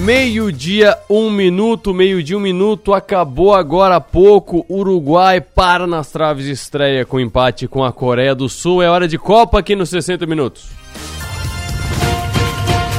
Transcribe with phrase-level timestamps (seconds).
[0.00, 4.64] Meio-dia, um minuto, meio-dia, um minuto, acabou agora há pouco.
[4.66, 8.82] Uruguai para nas traves estreia com empate com a Coreia do Sul.
[8.82, 10.70] É hora de Copa aqui nos 60 minutos.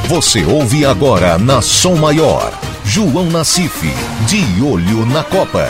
[0.07, 2.52] Você ouve agora na Som Maior,
[2.86, 3.82] João Nassif,
[4.28, 5.65] de olho na Copa.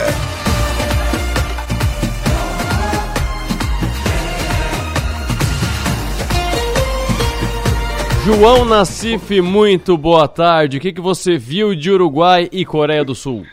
[8.24, 10.76] João Nassif, muito boa tarde.
[10.76, 13.44] O que, que você viu de Uruguai e Coreia do Sul?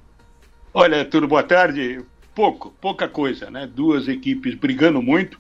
[0.72, 2.02] Olha, tudo boa tarde.
[2.36, 3.66] Pouco, pouca coisa, né?
[3.66, 5.40] Duas equipes brigando muito.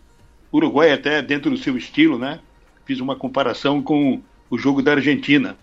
[0.51, 2.39] Uruguai até dentro do seu estilo, né?
[2.85, 4.19] Fiz uma comparação com
[4.49, 5.55] o jogo da Argentina,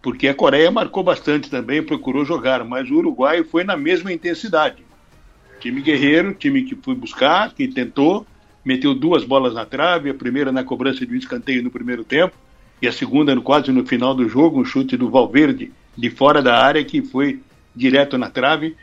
[0.00, 4.84] porque a Coreia marcou bastante também, procurou jogar, mas o Uruguai foi na mesma intensidade.
[5.58, 8.24] Time guerreiro, time que foi buscar, que tentou,
[8.64, 12.46] meteu duas bolas na trave, a primeira na cobrança de um escanteio no primeiro tempo
[12.80, 16.40] e a segunda no quase no final do jogo, um chute do Valverde de fora
[16.40, 17.40] da área que foi
[17.74, 18.76] direto na trave.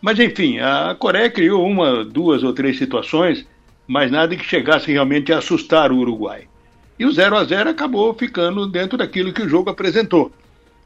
[0.00, 3.46] Mas enfim, a Coreia criou uma, duas ou três situações,
[3.86, 6.44] mas nada que chegasse realmente a assustar o Uruguai.
[6.98, 10.30] E o 0 a 0 acabou ficando dentro daquilo que o jogo apresentou.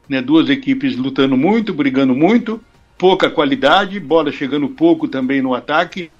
[0.07, 2.61] Né, duas equipes lutando muito, brigando muito,
[2.97, 6.11] pouca qualidade, bola chegando pouco também no ataque,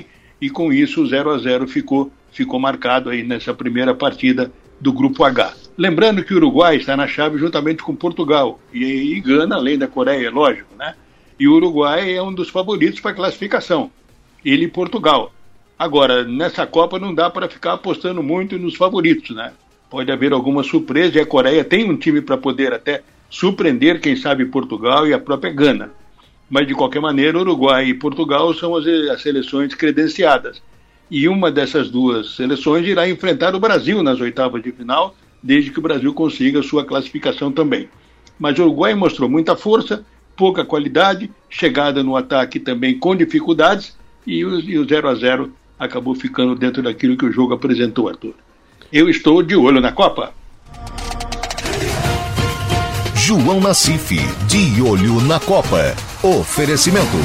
[0.41, 4.93] e com isso o 0 a 0 ficou, ficou marcado aí nessa primeira partida do
[4.93, 5.53] Grupo H.
[5.77, 9.87] Lembrando que o Uruguai está na chave juntamente com Portugal e, e Gana, além da
[9.87, 10.95] Coreia, lógico, né?
[11.39, 13.91] E o Uruguai é um dos favoritos para classificação.
[14.43, 15.33] Ele e Portugal.
[15.77, 19.51] Agora, nessa Copa não dá para ficar apostando muito nos favoritos, né?
[19.89, 24.15] Pode haver alguma surpresa e a Coreia tem um time para poder até surpreender, quem
[24.15, 25.91] sabe, Portugal e a própria Gana.
[26.49, 30.61] Mas, de qualquer maneira, Uruguai e Portugal são as, as seleções credenciadas.
[31.09, 35.79] E uma dessas duas seleções irá enfrentar o Brasil nas oitavas de final, desde que
[35.79, 37.87] o Brasil consiga sua classificação também.
[38.39, 40.03] Mas o Uruguai mostrou muita força,
[40.35, 43.95] pouca qualidade, chegada no ataque também com dificuldades,
[44.25, 48.09] e o, e o 0 a 0 acabou ficando dentro daquilo que o jogo apresentou,
[48.09, 48.33] Arthur.
[48.91, 50.33] Eu estou de olho na Copa.
[53.15, 54.15] João Nassif,
[54.47, 55.95] de olho na Copa.
[56.21, 57.17] Oferecimento.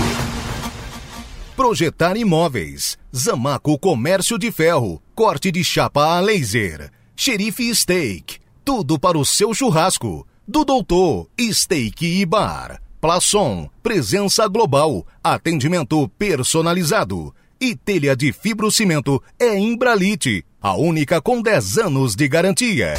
[1.55, 3.00] Projetar imóveis.
[3.15, 5.03] Zamaco Comércio de Ferro.
[5.15, 6.93] Corte de chapa a laser.
[7.17, 8.39] Xerife Steak.
[8.65, 10.27] Tudo para o seu churrasco.
[10.47, 12.81] Do Doutor Steak e Bar.
[13.01, 13.69] Plaçom.
[13.83, 15.05] Presença global.
[15.25, 17.35] Atendimento personalizado.
[17.61, 20.45] E telha de fibrocimento é Imbralite.
[20.63, 22.95] A única com 10 anos de garantia.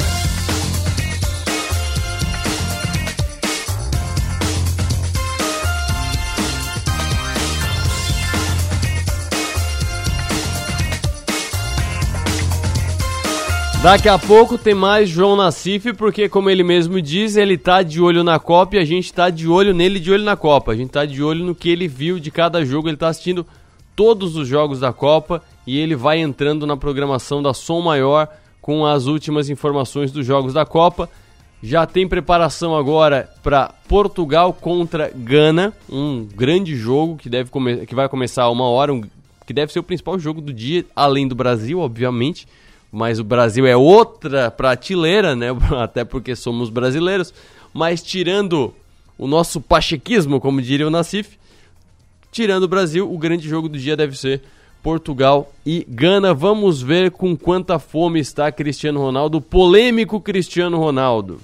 [13.82, 18.00] Daqui a pouco tem mais João Nassif, porque como ele mesmo diz, ele tá de
[18.00, 20.70] olho na Copa e a gente tá de olho nele, de olho na Copa.
[20.70, 23.44] A gente tá de olho no que ele viu de cada jogo, ele tá assistindo
[23.96, 28.28] todos os jogos da Copa e ele vai entrando na programação da Som Maior
[28.60, 31.10] com as últimas informações dos jogos da Copa.
[31.60, 37.50] Já tem preparação agora para Portugal contra Gana, um grande jogo que, deve
[37.84, 39.02] que vai começar a uma hora, um,
[39.44, 42.46] que deve ser o principal jogo do dia, além do Brasil, obviamente
[42.92, 45.46] mas o Brasil é outra prateleira, né?
[45.82, 47.32] Até porque somos brasileiros.
[47.72, 48.74] Mas tirando
[49.16, 51.38] o nosso pachequismo, como diria o Nassif,
[52.30, 54.42] tirando o Brasil, o grande jogo do dia deve ser
[54.82, 56.34] Portugal e Gana.
[56.34, 61.40] Vamos ver com quanta fome está Cristiano Ronaldo, polêmico Cristiano Ronaldo.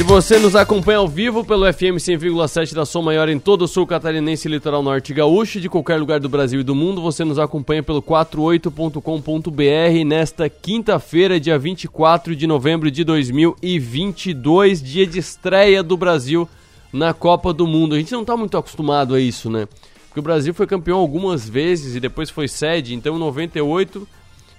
[0.00, 3.68] E você nos acompanha ao vivo pelo FM 100,7 da Som Maior em todo o
[3.68, 5.60] sul catarinense litoral norte gaúcho.
[5.60, 11.38] De qualquer lugar do Brasil e do mundo, você nos acompanha pelo 48.com.br nesta quinta-feira,
[11.38, 16.48] dia 24 de novembro de 2022, dia de estreia do Brasil
[16.90, 17.94] na Copa do Mundo.
[17.94, 19.68] A gente não está muito acostumado a isso, né?
[20.08, 24.08] Porque o Brasil foi campeão algumas vezes e depois foi sede, então em 98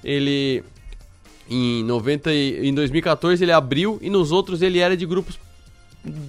[0.03, 0.63] ele
[1.51, 5.37] em 90 e, em 2014 ele abriu e nos outros ele era de grupos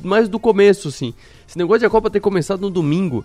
[0.02, 1.14] mais do começo, assim.
[1.48, 3.24] Esse negócio de a Copa ter começado no domingo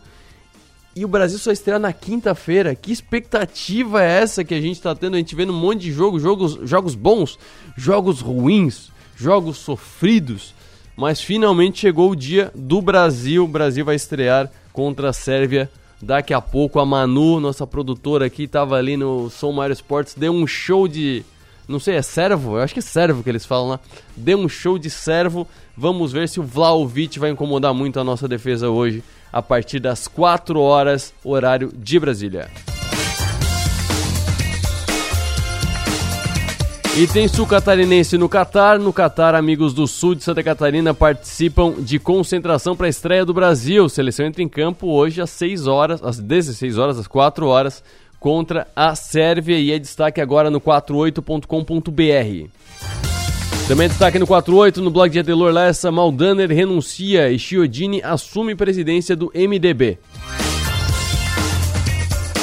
[0.95, 2.75] e o Brasil só estrear na quinta-feira.
[2.75, 5.15] Que expectativa é essa que a gente tá tendo?
[5.15, 7.37] A gente vendo um monte de jogo, jogos, jogos bons,
[7.75, 10.53] jogos ruins, jogos sofridos.
[10.95, 13.43] Mas finalmente chegou o dia do Brasil.
[13.43, 15.69] O Brasil vai estrear contra a Sérvia
[16.01, 16.79] daqui a pouco.
[16.79, 21.23] A Manu, nossa produtora aqui, estava ali no Som Mário Sports, deu um show de
[21.67, 22.57] não sei, é servo?
[22.57, 23.79] Eu acho que é servo que eles falam lá.
[24.15, 25.45] Deu um show de servo.
[25.75, 30.07] Vamos ver se o Vlaovic vai incomodar muito a nossa defesa hoje, a partir das
[30.07, 32.49] 4 horas, horário de Brasília.
[36.99, 38.79] E tem sul catarinense no Catar.
[38.79, 43.35] No Catar, amigos do sul de Santa Catarina participam de concentração para a estreia do
[43.35, 43.87] Brasil.
[43.87, 47.83] Seleção entra em campo hoje às 6 horas, às 16 horas, às 4 horas,
[48.19, 49.57] contra a Sérvia.
[49.57, 52.49] E é destaque agora no 48.com.br.
[53.67, 59.13] Também destaque no 48, no blog de Adelor Lessa, Maldaner renuncia e Chiodini assume presidência
[59.13, 59.97] do MDB.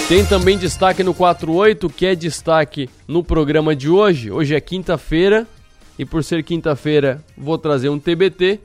[0.06, 4.30] Tem também destaque no 48, que é destaque no programa de hoje.
[4.30, 5.46] Hoje é quinta-feira
[5.98, 8.60] e por ser quinta-feira vou trazer um TBT.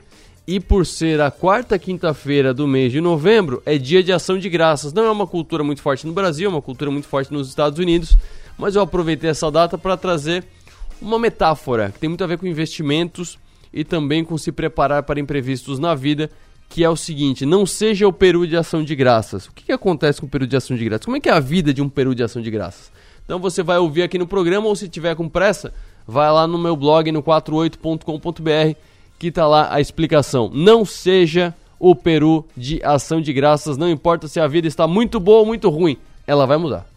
[0.50, 4.48] E por ser a quarta quinta-feira do mês de novembro, é dia de ação de
[4.48, 4.92] graças.
[4.92, 7.78] Não é uma cultura muito forte no Brasil, é uma cultura muito forte nos Estados
[7.78, 8.16] Unidos,
[8.58, 10.42] mas eu aproveitei essa data para trazer
[11.00, 13.38] uma metáfora que tem muito a ver com investimentos
[13.72, 16.28] e também com se preparar para imprevistos na vida
[16.68, 19.46] que é o seguinte: não seja o peru de ação de graças.
[19.46, 21.04] O que, que acontece com o peru de ação de graças?
[21.04, 22.90] Como é que é a vida de um peru de ação de graças?
[23.24, 25.72] Então você vai ouvir aqui no programa ou se tiver com pressa,
[26.04, 28.89] vai lá no meu blog no 48.com.br
[29.20, 30.50] que está lá a explicação.
[30.52, 35.20] Não seja o peru de ação de graças, não importa se a vida está muito
[35.20, 36.89] boa ou muito ruim, ela vai mudar.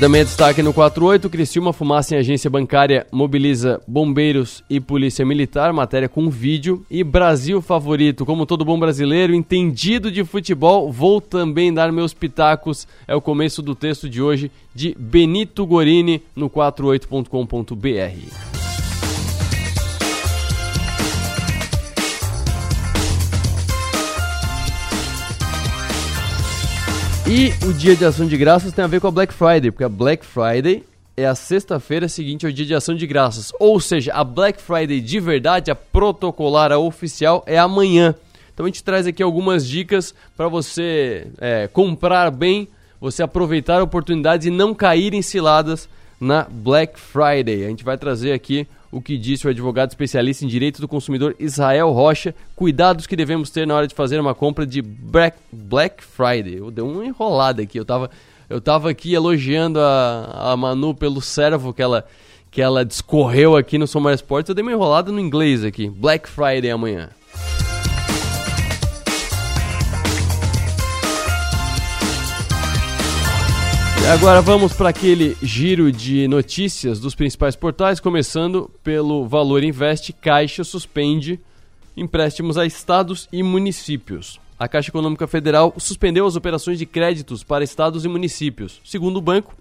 [0.00, 5.72] Também é destaque no 48, Criciúma Fumaça em agência bancária mobiliza bombeiros e polícia militar,
[5.72, 6.86] matéria com vídeo.
[6.88, 12.86] E Brasil favorito, como todo bom brasileiro, entendido de futebol, vou também dar meus pitacos.
[13.08, 18.67] É o começo do texto de hoje de Benito Gorini no 48.com.br.
[27.30, 29.84] E o dia de ação de graças tem a ver com a Black Friday, porque
[29.84, 30.82] a Black Friday
[31.14, 33.52] é a sexta-feira seguinte ao dia de ação de graças.
[33.60, 38.14] Ou seja, a Black Friday de verdade, a protocolar, a oficial, é amanhã.
[38.54, 42.66] Então a gente traz aqui algumas dicas para você é, comprar bem,
[42.98, 45.86] você aproveitar oportunidades e não cair em ciladas
[46.18, 47.66] na Black Friday.
[47.66, 51.36] A gente vai trazer aqui o que disse o advogado especialista em direito do consumidor
[51.38, 56.56] Israel Rocha, cuidados que devemos ter na hora de fazer uma compra de Black, Friday.
[56.56, 58.10] Eu dei uma enrolada aqui, eu tava,
[58.48, 62.06] eu tava aqui elogiando a, a Manu pelo servo que ela,
[62.50, 65.88] que ela discorreu aqui no Somar Sports, eu dei uma enrolada no inglês aqui.
[65.90, 67.10] Black Friday amanhã.
[74.10, 80.14] Agora vamos para aquele giro de notícias dos principais portais, começando pelo Valor Invest.
[80.14, 81.38] Caixa suspende
[81.94, 84.40] empréstimos a estados e municípios.
[84.58, 88.80] A Caixa Econômica Federal suspendeu as operações de créditos para estados e municípios.
[88.82, 89.54] Segundo o banco,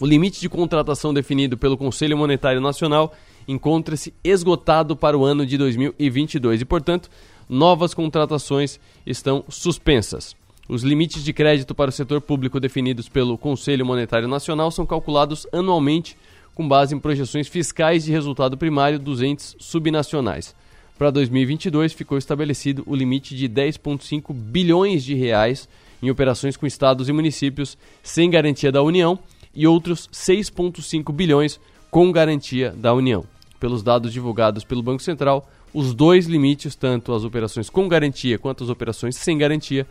[0.00, 3.14] o limite de contratação definido pelo Conselho Monetário Nacional
[3.46, 7.08] encontra-se esgotado para o ano de 2022 e, portanto,
[7.48, 10.34] novas contratações estão suspensas.
[10.68, 15.46] Os limites de crédito para o setor público definidos pelo Conselho Monetário Nacional são calculados
[15.50, 16.14] anualmente
[16.54, 20.54] com base em projeções fiscais de resultado primário dos entes subnacionais.
[20.98, 25.66] Para 2022 ficou estabelecido o limite de 10,5 bilhões de reais
[26.02, 29.18] em operações com estados e municípios sem garantia da União
[29.54, 31.58] e outros 6,5 bilhões
[31.90, 33.24] com garantia da União.
[33.58, 38.64] Pelos dados divulgados pelo Banco Central, os dois limites, tanto as operações com garantia quanto
[38.64, 39.86] as operações sem garantia,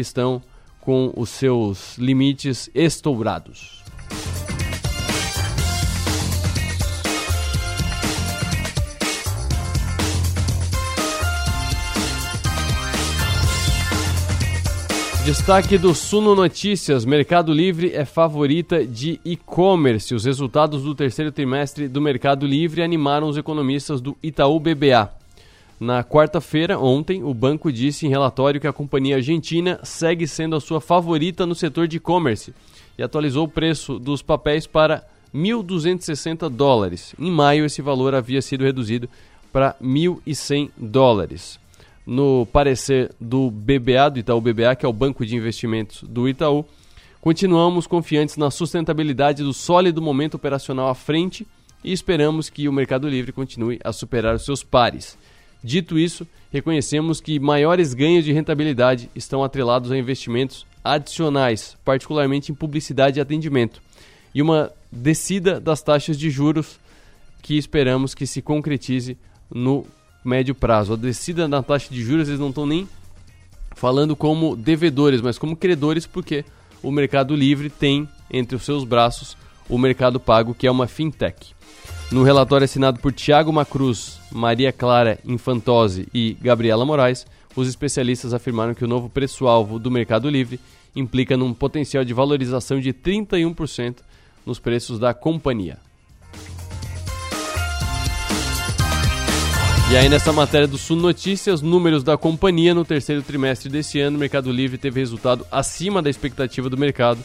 [0.00, 0.42] estão
[0.80, 3.78] com os seus limites estourados.
[15.28, 20.14] Destaque do Suno Notícias: Mercado Livre é favorita de e-commerce.
[20.14, 25.17] Os resultados do terceiro trimestre do Mercado Livre animaram os economistas do Itaú BBA.
[25.80, 30.60] Na quarta-feira, ontem, o banco disse em relatório que a companhia argentina segue sendo a
[30.60, 32.52] sua favorita no setor de e-commerce
[32.98, 37.14] e atualizou o preço dos papéis para 1.260 dólares.
[37.16, 39.08] Em maio, esse valor havia sido reduzido
[39.52, 41.60] para 1.100 dólares.
[42.04, 46.64] No parecer do BBA, do Itaú BBA, que é o banco de investimentos do Itaú,
[47.20, 51.46] continuamos confiantes na sustentabilidade do sólido momento operacional à frente
[51.84, 55.16] e esperamos que o Mercado Livre continue a superar os seus pares.
[55.62, 62.54] Dito isso, reconhecemos que maiores ganhos de rentabilidade estão atrelados a investimentos adicionais, particularmente em
[62.54, 63.82] publicidade e atendimento,
[64.34, 66.78] e uma descida das taxas de juros
[67.42, 69.16] que esperamos que se concretize
[69.52, 69.86] no
[70.24, 70.94] médio prazo.
[70.94, 72.88] A descida da taxa de juros eles não estão nem
[73.74, 76.44] falando como devedores, mas como credores, porque
[76.82, 79.36] o Mercado Livre tem entre os seus braços
[79.68, 81.54] o Mercado Pago, que é uma fintech.
[82.10, 88.72] No relatório assinado por Tiago Macruz, Maria Clara Infantose e Gabriela Moraes, os especialistas afirmaram
[88.72, 90.58] que o novo preço-alvo do Mercado Livre
[90.96, 93.96] implica num potencial de valorização de 31%
[94.46, 95.76] nos preços da companhia.
[99.90, 104.16] E aí nessa matéria do Sul Notícias, números da companhia no terceiro trimestre desse ano,
[104.16, 107.22] o Mercado Livre teve resultado acima da expectativa do mercado.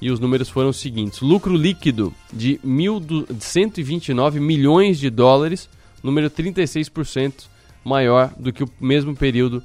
[0.00, 5.68] E os números foram os seguintes: lucro líquido de 1.129 milhões de dólares,
[6.02, 7.44] número 36%
[7.84, 9.62] maior do que o mesmo período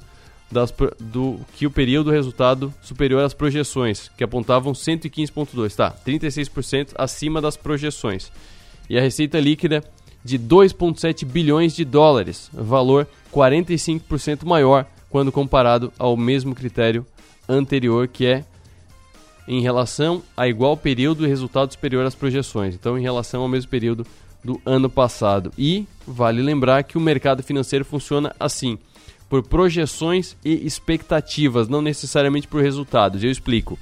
[0.50, 5.94] das, do que o período resultado superior às projeções, que apontavam 115,2, tá?
[6.06, 8.30] 36% acima das projeções.
[8.88, 9.82] E a receita líquida
[10.24, 17.06] de 2,7 bilhões de dólares, valor 45% maior quando comparado ao mesmo critério
[17.48, 18.44] anterior, que é
[19.48, 22.74] em relação a igual período e resultado superior às projeções.
[22.74, 24.06] Então, em relação ao mesmo período
[24.44, 25.52] do ano passado.
[25.58, 28.78] E vale lembrar que o mercado financeiro funciona assim,
[29.28, 33.22] por projeções e expectativas, não necessariamente por resultados.
[33.22, 33.78] Eu explico.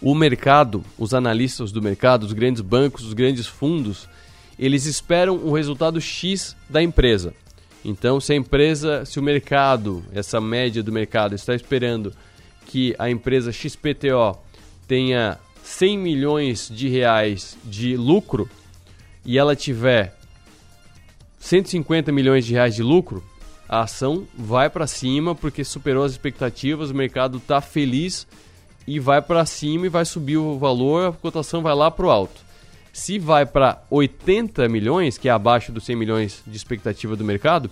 [0.00, 4.08] O mercado, os analistas do mercado, os grandes bancos, os grandes fundos,
[4.58, 7.34] eles esperam o resultado X da empresa.
[7.84, 12.12] Então, se a empresa, se o mercado, essa média do mercado está esperando
[12.68, 14.38] que a empresa XPTO
[14.86, 18.48] tenha 100 milhões de reais de lucro
[19.24, 20.14] e ela tiver
[21.40, 23.24] 150 milhões de reais de lucro,
[23.66, 28.26] a ação vai para cima porque superou as expectativas, o mercado está feliz
[28.86, 32.10] e vai para cima e vai subir o valor, a cotação vai lá para o
[32.10, 32.40] alto.
[32.92, 37.70] Se vai para 80 milhões, que é abaixo dos 100 milhões de expectativa do mercado,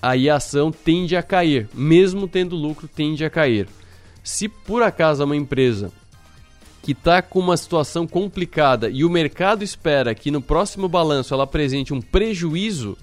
[0.00, 3.66] aí a ação tende a cair, mesmo tendo lucro, tende a cair.
[4.22, 5.92] Se por acaso uma empresa
[6.82, 11.44] que está com uma situação complicada e o mercado espera que no próximo balanço ela
[11.44, 12.96] apresente um prejuízo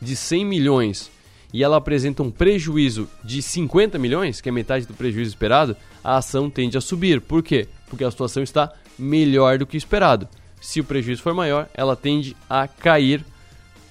[0.00, 1.10] de 100 milhões
[1.52, 6.16] e ela apresenta um prejuízo de 50 milhões, que é metade do prejuízo esperado, a
[6.16, 7.20] ação tende a subir.
[7.20, 7.68] Por quê?
[7.88, 10.28] Porque a situação está melhor do que esperado.
[10.60, 13.24] Se o prejuízo for maior, ela tende a cair.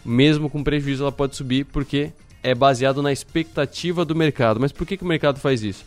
[0.03, 2.11] Mesmo com prejuízo, ela pode subir porque
[2.43, 4.59] é baseado na expectativa do mercado.
[4.59, 5.85] Mas por que, que o mercado faz isso?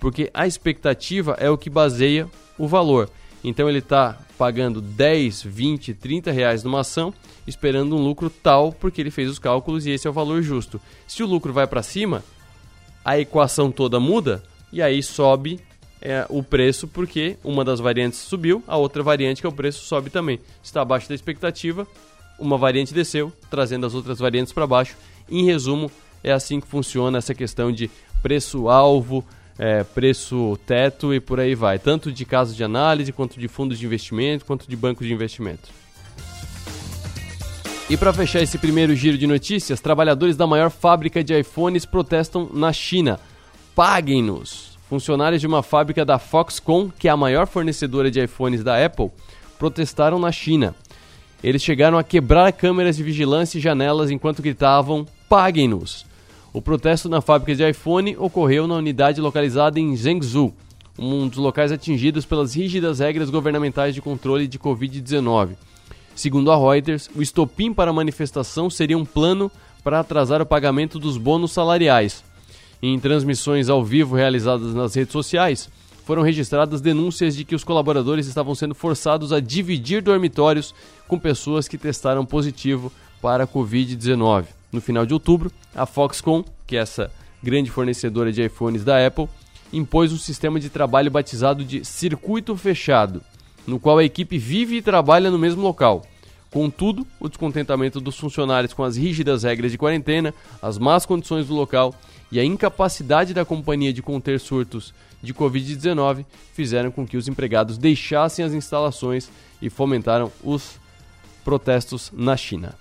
[0.00, 3.10] Porque a expectativa é o que baseia o valor.
[3.42, 7.12] Então ele está pagando 10, 20, 30 reais numa ação,
[7.46, 10.80] esperando um lucro tal, porque ele fez os cálculos e esse é o valor justo.
[11.06, 12.22] Se o lucro vai para cima,
[13.04, 15.60] a equação toda muda e aí sobe
[16.00, 19.84] é, o preço porque uma das variantes subiu, a outra variante, que é o preço,
[19.84, 20.38] sobe também.
[20.62, 21.86] Está abaixo da expectativa,
[22.38, 24.96] uma variante desceu, trazendo as outras variantes para baixo.
[25.28, 25.90] Em resumo,
[26.22, 27.90] é assim que funciona essa questão de
[28.22, 29.24] preço-alvo,
[29.58, 33.86] é, preço-teto e por aí vai, tanto de casos de análise, quanto de fundos de
[33.86, 35.68] investimento, quanto de bancos de investimento.
[37.90, 42.48] E para fechar esse primeiro giro de notícias, trabalhadores da maior fábrica de iPhones protestam
[42.52, 43.18] na China.
[43.74, 44.68] Paguem-nos!
[44.88, 49.10] funcionários de uma fábrica da Foxconn, que é a maior fornecedora de iPhones da Apple,
[49.58, 50.74] protestaram na China.
[51.44, 56.07] Eles chegaram a quebrar câmeras de vigilância e janelas enquanto gritavam: Paguem-nos!
[56.50, 60.54] O protesto na fábrica de iPhone ocorreu na unidade localizada em Zhengzhou,
[60.98, 65.50] um dos locais atingidos pelas rígidas regras governamentais de controle de Covid-19.
[66.14, 69.52] Segundo a Reuters, o estopim para a manifestação seria um plano
[69.84, 72.24] para atrasar o pagamento dos bônus salariais,
[72.82, 75.68] em transmissões ao vivo realizadas nas redes sociais,
[76.04, 80.74] foram registradas denúncias de que os colaboradores estavam sendo forçados a dividir dormitórios
[81.06, 82.90] com pessoas que testaram positivo
[83.20, 84.57] para a Covid-19.
[84.72, 87.10] No final de outubro, a Foxconn, que é essa
[87.42, 89.28] grande fornecedora de iPhones da Apple,
[89.72, 93.22] impôs um sistema de trabalho batizado de circuito fechado,
[93.66, 96.04] no qual a equipe vive e trabalha no mesmo local.
[96.50, 100.32] Contudo, o descontentamento dos funcionários com as rígidas regras de quarentena,
[100.62, 101.94] as más condições do local
[102.32, 107.76] e a incapacidade da companhia de conter surtos de Covid-19 fizeram com que os empregados
[107.76, 110.76] deixassem as instalações e fomentaram os
[111.44, 112.74] protestos na China.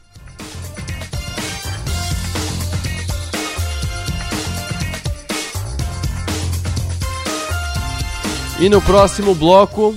[8.60, 9.96] E no próximo bloco,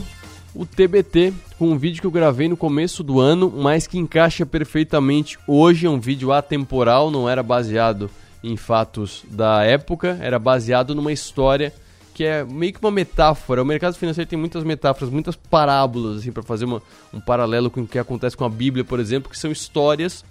[0.54, 4.44] o TBT, com um vídeo que eu gravei no começo do ano, mas que encaixa
[4.44, 5.86] perfeitamente hoje.
[5.86, 8.10] É um vídeo atemporal, não era baseado
[8.44, 11.72] em fatos da época, era baseado numa história
[12.12, 13.62] que é meio que uma metáfora.
[13.62, 16.82] O mercado financeiro tem muitas metáforas, muitas parábolas, assim, para fazer uma,
[17.14, 20.22] um paralelo com o que acontece com a Bíblia, por exemplo, que são histórias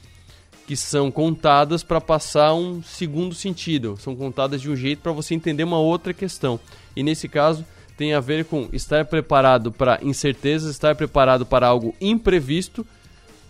[0.68, 5.34] que são contadas para passar um segundo sentido, são contadas de um jeito para você
[5.34, 6.60] entender uma outra questão.
[6.96, 7.66] E nesse caso,
[8.00, 12.88] tem a ver com estar preparado para incertezas, estar preparado para algo imprevisto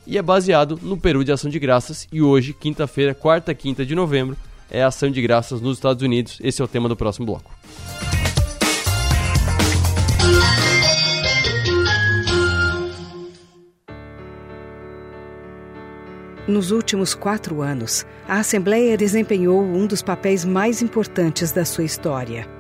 [0.07, 2.07] e é baseado no Peru de Ação de Graças.
[2.11, 4.35] E hoje, quinta-feira, quarta quinta de novembro,
[4.67, 6.39] é Ação de Graças nos Estados Unidos.
[6.41, 7.53] Esse é o tema do próximo bloco.
[16.47, 22.58] Nos últimos quatro anos, a Assembleia desempenhou um dos papéis mais importantes da sua história.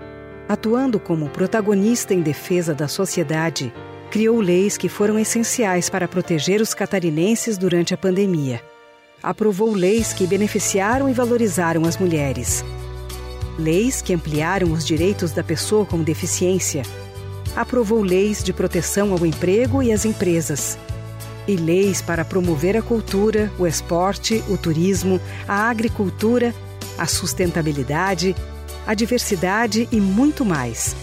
[0.49, 3.71] Atuando como protagonista em defesa da sociedade,
[4.09, 8.59] criou leis que foram essenciais para proteger os catarinenses durante a pandemia.
[9.21, 12.65] Aprovou leis que beneficiaram e valorizaram as mulheres.
[13.59, 16.81] Leis que ampliaram os direitos da pessoa com deficiência.
[17.55, 20.79] Aprovou leis de proteção ao emprego e às empresas
[21.47, 26.53] e leis para promover a cultura, o esporte, o turismo, a agricultura,
[26.97, 28.35] a sustentabilidade,
[28.89, 30.95] a diversidade e muito mais.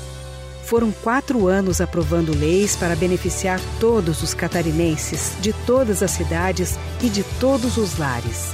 [0.65, 7.09] Foram quatro anos aprovando leis para beneficiar todos os catarinenses, de todas as cidades e
[7.09, 8.53] de todos os lares.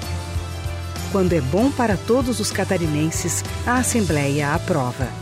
[1.13, 5.22] Quando é bom para todos os catarinenses, a Assembleia aprova.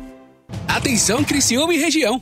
[0.67, 2.21] Atenção Criciúma e região.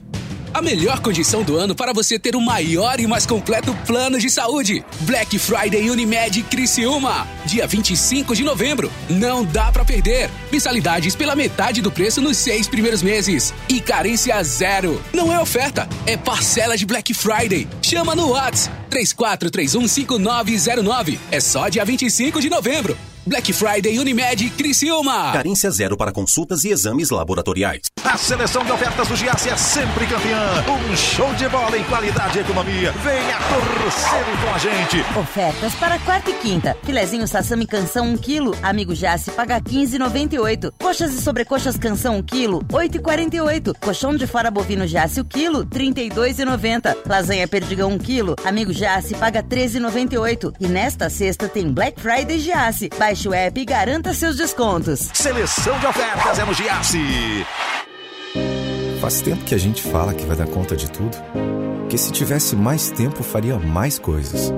[0.54, 4.30] A melhor condição do ano para você ter o maior e mais completo plano de
[4.30, 4.84] saúde.
[5.02, 8.92] Black Friday Unimed Criciúma, dia 25 de novembro.
[9.10, 10.30] Não dá para perder.
[10.52, 13.54] Mensalidades pela metade do preço nos seis primeiros meses.
[13.70, 15.02] E carência zero.
[15.14, 17.68] Não é oferta, é parcela de Black Friday.
[17.82, 21.20] Chama no WhatsApp 34315909.
[21.32, 22.98] É só dia 25 de novembro.
[23.30, 25.32] Black Friday Unimed Criciúma.
[25.32, 27.84] Carência zero para consultas e exames laboratoriais.
[28.04, 30.66] A seleção de ofertas do Giasse é sempre campeã.
[30.68, 32.92] Um show de bola em qualidade e economia.
[32.92, 35.20] Venha torcer com a gente.
[35.20, 36.76] Ofertas para quarta e quinta.
[36.84, 38.58] Filezinho Sassami Canção 1 kg.
[38.64, 40.74] Amigo Giasse paga 15,98.
[40.82, 42.66] Coxas e sobrecoxas Canção 1 kg.
[42.72, 43.76] 8,48.
[43.80, 45.64] Colchão de fora bovino Giasse o quilo.
[45.68, 46.98] 32,90.
[47.06, 48.36] Lasanha Perdigão 1 kg.
[48.44, 50.56] Amigo Giasse paga 13,98.
[50.60, 52.90] E nesta sexta tem Black Friday Giasse.
[52.98, 55.10] Baixe o app e garanta seus descontos.
[55.14, 57.46] Seleção de ofertas é no Giasse.
[59.02, 61.18] Faz tempo que a gente fala que vai dar conta de tudo.
[61.90, 64.54] Que se tivesse mais tempo, faria mais coisas.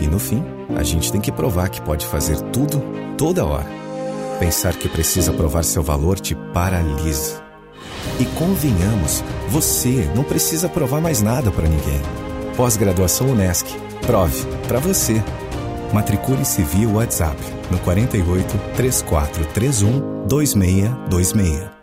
[0.00, 0.44] E no fim,
[0.76, 2.82] a gente tem que provar que pode fazer tudo,
[3.16, 3.66] toda hora.
[4.38, 7.42] Pensar que precisa provar seu valor te paralisa.
[8.20, 12.00] E convenhamos, você não precisa provar mais nada para ninguém.
[12.56, 13.66] Pós-graduação Unesc.
[14.06, 15.22] Prove para você.
[15.96, 17.38] Matricule-se via WhatsApp
[17.70, 21.75] no 48 3431 2626.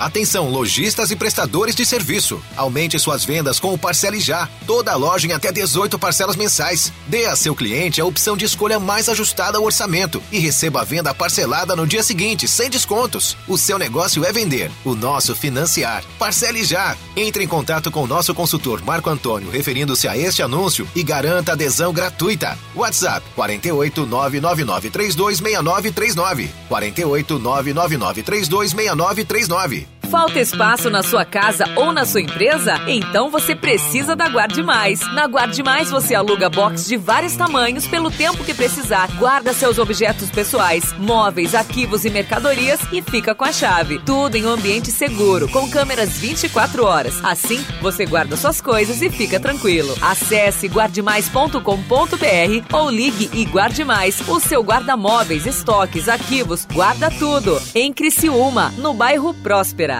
[0.00, 2.40] Atenção, lojistas e prestadores de serviço.
[2.56, 4.48] Aumente suas vendas com o Parcele Já.
[4.66, 6.90] Toda loja em até 18 parcelas mensais.
[7.06, 10.84] Dê a seu cliente a opção de escolha mais ajustada ao orçamento e receba a
[10.84, 13.36] venda parcelada no dia seguinte, sem descontos.
[13.46, 16.02] O seu negócio é vender, o nosso financiar.
[16.18, 16.96] Parcele Já.
[17.14, 21.52] Entre em contato com o nosso consultor Marco Antônio referindo-se a este anúncio e garanta
[21.52, 22.56] adesão gratuita.
[22.74, 26.50] WhatsApp 48 999 326939.
[26.70, 29.89] 48 999 326939.
[30.10, 32.74] Falta espaço na sua casa ou na sua empresa?
[32.88, 34.98] Então você precisa da Guarde Mais.
[35.14, 39.08] Na Guarde Mais você aluga box de vários tamanhos pelo tempo que precisar.
[39.18, 44.00] Guarda seus objetos pessoais, móveis, arquivos e mercadorias e fica com a chave.
[44.00, 47.24] Tudo em um ambiente seguro, com câmeras 24 horas.
[47.24, 49.96] Assim, você guarda suas coisas e fica tranquilo.
[50.02, 54.20] Acesse guardemais.com.br ou ligue e guarde mais.
[54.28, 57.62] O seu guarda-móveis, estoques, arquivos, guarda tudo.
[57.76, 59.99] Em Criciúma, no bairro Próspera.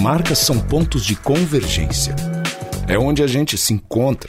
[0.00, 2.14] Marcas são pontos de convergência.
[2.88, 4.28] É onde a gente se encontra,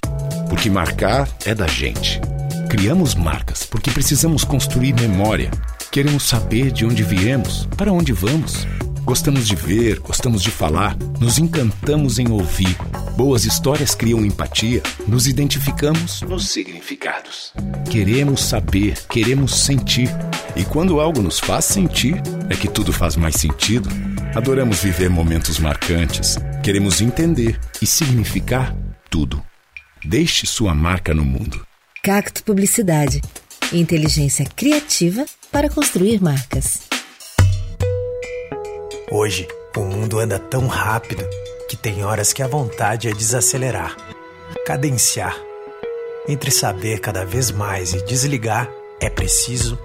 [0.50, 2.22] porque marcar é da gente.
[2.70, 5.52] Criamos marcas porque precisamos construir memória.
[5.92, 8.66] Queremos saber de onde viemos, para onde vamos.
[9.04, 12.76] Gostamos de ver, gostamos de falar, nos encantamos em ouvir.
[13.18, 17.54] Boas histórias criam empatia, nos identificamos nos significados.
[17.92, 20.10] Queremos saber, queremos sentir.
[20.56, 23.90] E quando algo nos faz sentir, é que tudo faz mais sentido.
[24.36, 28.76] Adoramos viver momentos marcantes, queremos entender e significar
[29.08, 29.44] tudo.
[30.04, 31.64] Deixe sua marca no mundo.
[32.02, 33.22] Cacto Publicidade.
[33.72, 36.82] Inteligência criativa para construir marcas.
[39.12, 41.24] Hoje, o mundo anda tão rápido
[41.70, 43.96] que tem horas que a vontade é desacelerar,
[44.66, 45.38] cadenciar.
[46.28, 48.68] Entre saber cada vez mais e desligar,
[49.00, 49.78] é preciso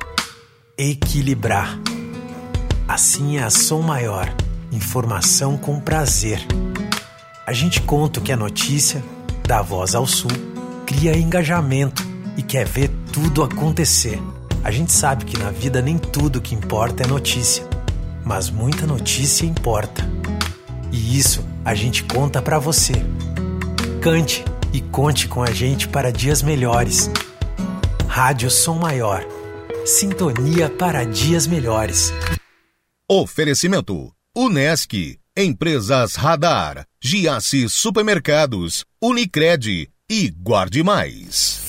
[0.79, 1.79] equilibrar.
[2.88, 4.35] Assim é a som maior,
[4.72, 6.44] informação com prazer.
[7.46, 9.05] A gente conta o que é notícia,
[9.46, 10.31] dá voz ao sul,
[10.87, 12.03] cria engajamento
[12.37, 14.18] e quer ver tudo acontecer.
[14.64, 17.68] A gente sabe que na vida nem tudo que importa é notícia
[18.29, 20.07] mas muita notícia importa.
[20.92, 22.92] E isso a gente conta para você.
[24.03, 27.11] Cante e conte com a gente para dias melhores.
[28.07, 29.24] Rádio Som Maior.
[29.87, 32.12] Sintonia para dias melhores.
[33.11, 41.66] Oferecimento: Unesc, Empresas Radar, Giasse Supermercados, Unicred e Guarde Mais.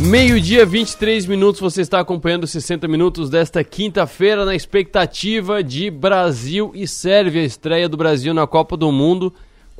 [0.00, 6.88] Meio-dia, 23 minutos, você está acompanhando 60 minutos desta quinta-feira na expectativa de Brasil e
[6.88, 9.32] Sérvia, estreia do Brasil na Copa do Mundo.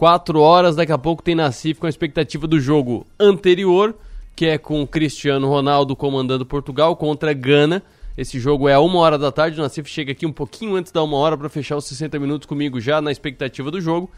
[0.03, 3.95] 4 horas, daqui a pouco tem Nacife com a expectativa do jogo anterior,
[4.35, 7.81] que é com Cristiano Ronaldo comandando Portugal contra Gana.
[8.19, 10.91] Esse jogo é a uma hora da tarde, o Nacife chega aqui um pouquinho antes
[10.91, 14.11] da uma hora para fechar os 60 minutos comigo já na expectativa do jogo.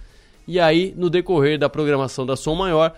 [0.48, 2.94] E aí, no decorrer da programação da Som Maior,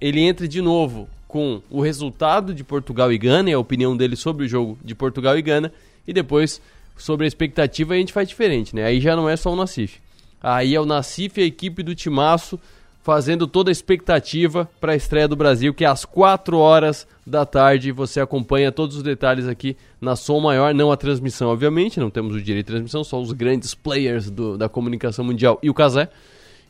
[0.00, 4.16] ele entra de novo com o resultado de Portugal e Gana e a opinião dele
[4.16, 5.70] sobre o jogo de Portugal e Gana.
[6.08, 6.58] E depois,
[6.96, 8.84] sobre a expectativa, a gente faz diferente, né?
[8.84, 10.03] Aí já não é só o Nacife.
[10.46, 12.60] Aí é o Nacife a equipe do Timaço
[13.02, 17.46] fazendo toda a expectativa para a estreia do Brasil, que é às 4 horas da
[17.46, 17.90] tarde.
[17.90, 22.36] Você acompanha todos os detalhes aqui na Som Maior, não a transmissão, obviamente, não temos
[22.36, 26.10] o direito de transmissão, só os grandes players do, da comunicação mundial e o Casé.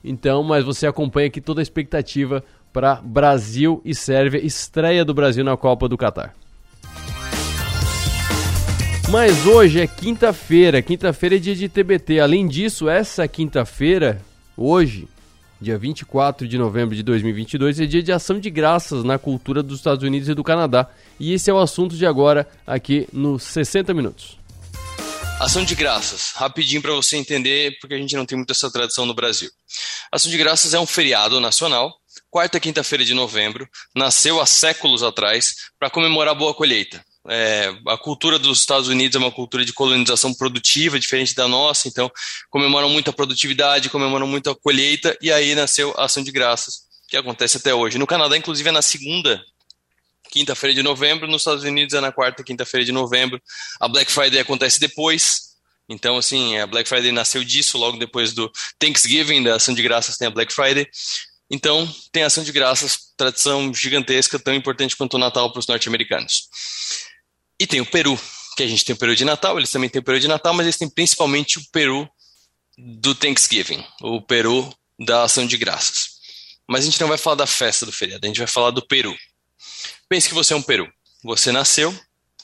[0.05, 5.43] Então, mas você acompanha aqui toda a expectativa para Brasil e Sérvia, estreia do Brasil
[5.43, 6.33] na Copa do Catar.
[9.11, 12.21] Mas hoje é quinta-feira, quinta-feira é dia de TBT.
[12.21, 14.21] Além disso, essa quinta-feira,
[14.57, 15.09] hoje,
[15.61, 19.79] dia 24 de novembro de 2022, é dia de ação de graças na cultura dos
[19.79, 20.89] Estados Unidos e do Canadá.
[21.21, 24.39] E esse é o assunto de agora aqui nos 60 minutos.
[25.41, 29.05] Ação de graças, rapidinho para você entender, porque a gente não tem muita essa tradição
[29.05, 29.51] no Brasil.
[30.11, 31.93] Ação de graças é um feriado nacional
[32.35, 37.01] quarta quinta-feira de novembro, nasceu há séculos atrás para comemorar a boa colheita.
[37.29, 41.89] É, a cultura dos Estados Unidos é uma cultura de colonização produtiva, diferente da nossa,
[41.89, 42.11] então
[42.51, 46.83] comemoram muito a produtividade, comemoram muito a colheita, e aí nasceu a Ação de Graças,
[47.09, 47.99] que acontece até hoje.
[47.99, 49.43] No Canadá, inclusive, é na segunda
[50.31, 53.41] quinta-feira de novembro, nos Estados Unidos é na quarta quinta-feira de novembro.
[53.81, 55.55] A Black Friday acontece depois,
[55.89, 60.17] então, assim, a Black Friday nasceu disso, logo depois do Thanksgiving, da Ação de Graças
[60.17, 60.87] tem a Black Friday.
[61.51, 66.49] Então, tem ação de graças, tradição gigantesca, tão importante quanto o Natal para os norte-americanos.
[67.59, 68.19] E tem o Peru,
[68.57, 70.53] que a gente tem o Peru de Natal, eles também têm o Peru de Natal,
[70.55, 72.09] mas eles têm principalmente o Peru
[72.77, 76.15] do Thanksgiving, o Peru da ação de graças.
[76.69, 78.87] Mas a gente não vai falar da festa do feriado, a gente vai falar do
[78.87, 79.15] Peru.
[80.09, 80.91] Pense que você é um Peru.
[81.23, 81.97] Você nasceu,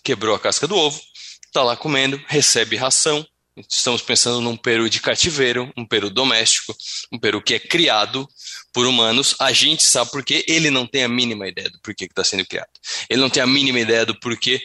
[0.03, 1.01] quebrou a casca do ovo,
[1.47, 3.27] está lá comendo, recebe ração,
[3.69, 6.77] Estamos pensando num peru de cativeiro, um peru doméstico,
[7.13, 8.29] um peru que é criado
[8.73, 9.35] por humanos.
[9.41, 12.25] A gente sabe por quê, ele não tem a mínima ideia do porquê que está
[12.25, 12.71] sendo criado.
[13.09, 14.63] Ele não tem a mínima ideia do porquê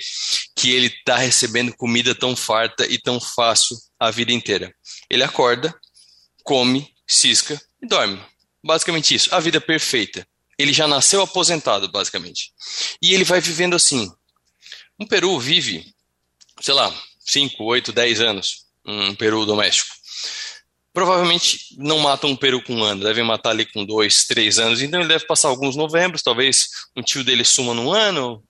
[0.55, 4.73] que ele está recebendo comida tão farta e tão fácil a vida inteira.
[5.09, 5.73] Ele acorda,
[6.43, 8.21] come, cisca e dorme.
[8.63, 9.33] Basicamente isso.
[9.33, 10.27] A vida perfeita.
[10.57, 12.51] Ele já nasceu aposentado, basicamente.
[13.01, 14.11] E ele vai vivendo assim.
[14.99, 15.93] Um peru vive,
[16.61, 19.93] sei lá, 5, 8, 10 anos um peru doméstico.
[20.93, 24.81] Provavelmente não matam um peru com um ano, devem matar ali com dois, três anos.
[24.81, 28.43] Então ele deve passar alguns novembros, talvez um tio dele suma num ano,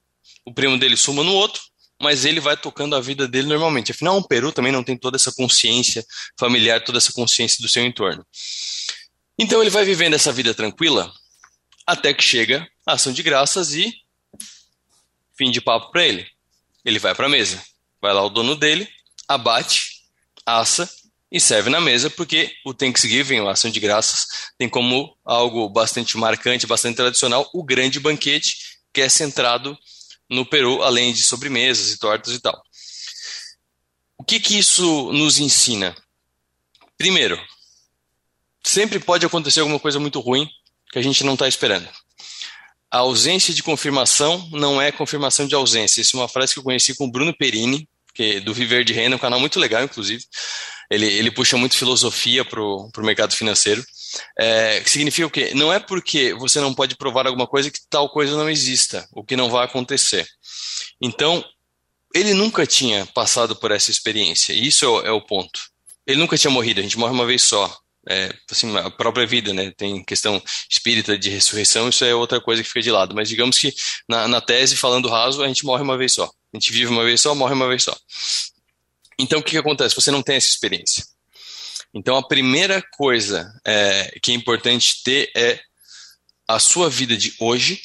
[0.45, 1.61] o primo dele suma no outro,
[1.99, 3.91] mas ele vai tocando a vida dele normalmente.
[3.91, 6.05] Afinal, um peru também não tem toda essa consciência
[6.39, 8.25] familiar, toda essa consciência do seu entorno.
[9.39, 11.11] Então ele vai vivendo essa vida tranquila
[11.85, 13.93] até que chega a ação de graças e
[15.37, 16.27] fim de papo para ele.
[16.83, 17.61] Ele vai para a mesa.
[18.01, 18.87] Vai lá o dono dele,
[19.27, 19.94] abate,
[20.45, 20.89] assa
[21.31, 24.27] e serve na mesa, porque o Thanksgiving, a ação de graças,
[24.57, 28.57] tem como algo bastante marcante, bastante tradicional, o grande banquete,
[28.93, 29.77] que é centrado
[30.29, 32.61] no Peru, além de sobremesas e tortas e tal.
[34.17, 35.95] O que, que isso nos ensina?
[36.97, 37.39] Primeiro,
[38.63, 40.49] sempre pode acontecer alguma coisa muito ruim
[40.91, 41.87] que a gente não está esperando.
[42.89, 46.01] A ausência de confirmação não é confirmação de ausência.
[46.01, 48.85] Isso é uma frase que eu conheci com o Bruno Perini, que é do Viver
[48.85, 50.23] de Renda, um canal muito legal, inclusive.
[50.89, 53.83] Ele, ele puxa muito filosofia para o mercado financeiro.
[54.39, 55.51] É, que significa o quê?
[55.53, 59.23] Não é porque você não pode provar alguma coisa que tal coisa não exista, o
[59.23, 60.25] que não vai acontecer.
[61.01, 61.43] Então,
[62.13, 65.59] ele nunca tinha passado por essa experiência, e isso é o, é o ponto.
[66.07, 67.75] Ele nunca tinha morrido, a gente morre uma vez só.
[68.07, 69.71] É, assim, a própria vida, né?
[69.75, 73.15] Tem questão espírita de ressurreição, isso é outra coisa que fica de lado.
[73.15, 73.73] Mas digamos que
[74.07, 76.25] na, na tese, falando raso, a gente morre uma vez só.
[76.25, 77.97] A gente vive uma vez só, morre uma vez só.
[79.19, 79.95] Então, o que, que acontece?
[79.95, 81.03] Você não tem essa experiência.
[81.93, 85.59] Então, a primeira coisa é, que é importante ter é
[86.47, 87.81] a sua vida de hoje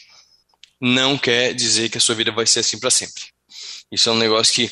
[0.81, 3.23] não quer dizer que a sua vida vai ser assim para sempre.
[3.93, 4.71] Isso é um negócio que,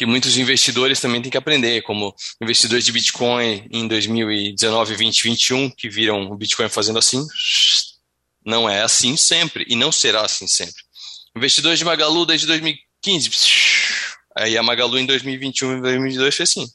[0.00, 5.70] que muitos investidores também têm que aprender, como investidores de Bitcoin em 2019, 20, 21,
[5.72, 7.22] que viram o Bitcoin fazendo assim.
[8.42, 10.82] Não é assim sempre e não será assim sempre.
[11.36, 13.30] Investidores de Magalu desde 2015.
[14.34, 16.66] Aí a Magalu em 2021 e 2022 foi assim.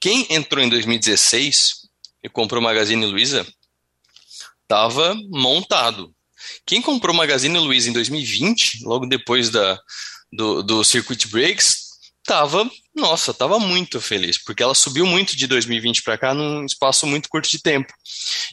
[0.00, 1.88] Quem entrou em 2016
[2.22, 3.44] e comprou Magazine Luiza
[4.62, 6.14] estava montado.
[6.64, 9.76] Quem comprou Magazine Luiza em 2020, logo depois da,
[10.32, 11.87] do, do Circuit Breaks,
[12.28, 17.06] estava, nossa, estava muito feliz, porque ela subiu muito de 2020 para cá num espaço
[17.06, 17.90] muito curto de tempo.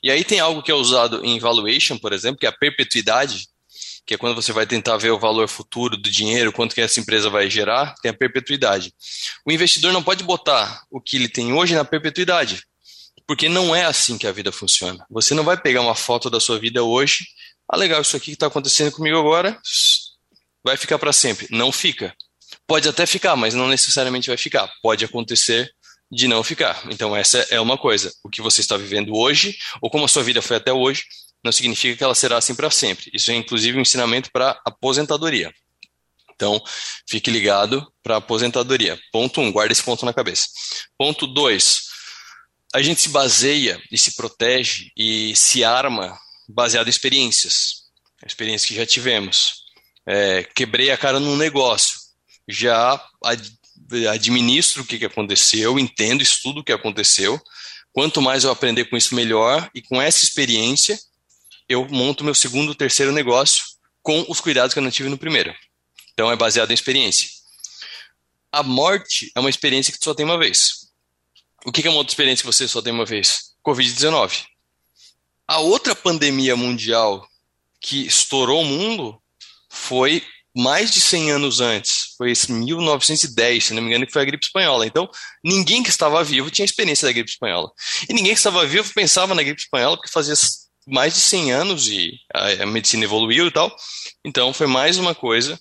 [0.02, 3.50] E aí tem algo que é usado em valuation, por exemplo, que é a perpetuidade,
[4.06, 7.02] que é quando você vai tentar ver o valor futuro do dinheiro, quanto que essa
[7.02, 8.94] empresa vai gerar, tem a perpetuidade.
[9.46, 12.64] O investidor não pode botar o que ele tem hoje na perpetuidade,
[13.28, 15.06] porque não é assim que a vida funciona.
[15.10, 17.26] Você não vai pegar uma foto da sua vida hoje,
[17.68, 19.60] ah, legal, isso aqui que está acontecendo comigo agora,
[20.64, 21.48] vai ficar para sempre.
[21.50, 22.16] Não fica.
[22.67, 24.69] Pode até ficar, mas não necessariamente vai ficar.
[24.82, 25.71] Pode acontecer
[26.12, 26.82] de não ficar.
[26.91, 28.12] Então, essa é uma coisa.
[28.23, 31.04] O que você está vivendo hoje, ou como a sua vida foi até hoje,
[31.43, 33.12] não significa que ela será assim para sempre.
[33.13, 35.54] Isso é inclusive um ensinamento para aposentadoria.
[36.36, 36.62] Então,
[37.08, 38.99] fique ligado para aposentadoria.
[39.12, 40.47] Ponto um, guarda esse ponto na cabeça.
[40.97, 41.84] Ponto dois,
[42.73, 46.17] a gente se baseia e se protege e se arma
[46.49, 47.86] baseado em experiências,
[48.25, 49.63] experiências que já tivemos.
[50.06, 51.97] É, quebrei a cara num negócio,
[52.47, 53.51] já ad,
[54.12, 57.41] administro o que, que aconteceu, entendo, estudo o que aconteceu.
[57.91, 59.69] Quanto mais eu aprender com isso, melhor.
[59.73, 60.99] E com essa experiência,
[61.67, 63.63] eu monto meu segundo, terceiro negócio
[64.01, 65.53] com os cuidados que eu não tive no primeiro.
[66.13, 67.27] Então é baseado em experiência.
[68.51, 70.91] A morte é uma experiência que tu só tem uma vez.
[71.65, 73.55] O que é uma outra experiência que você só tem uma vez?
[73.65, 74.45] Covid-19.
[75.47, 77.27] A outra pandemia mundial
[77.81, 79.21] que estourou o mundo
[79.69, 80.23] foi
[80.56, 82.15] mais de 100 anos antes.
[82.18, 84.86] Foi em 1910, se não me engano, que foi a gripe espanhola.
[84.86, 85.10] Então,
[85.44, 87.70] ninguém que estava vivo tinha experiência da gripe espanhola.
[88.08, 90.34] E ninguém que estava vivo pensava na gripe espanhola porque fazia
[90.88, 93.76] mais de 100 anos e a, medicina evoluiu e tal.
[94.24, 95.60] Então foi mais uma coisa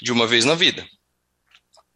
[0.00, 0.86] de uma vez na vida.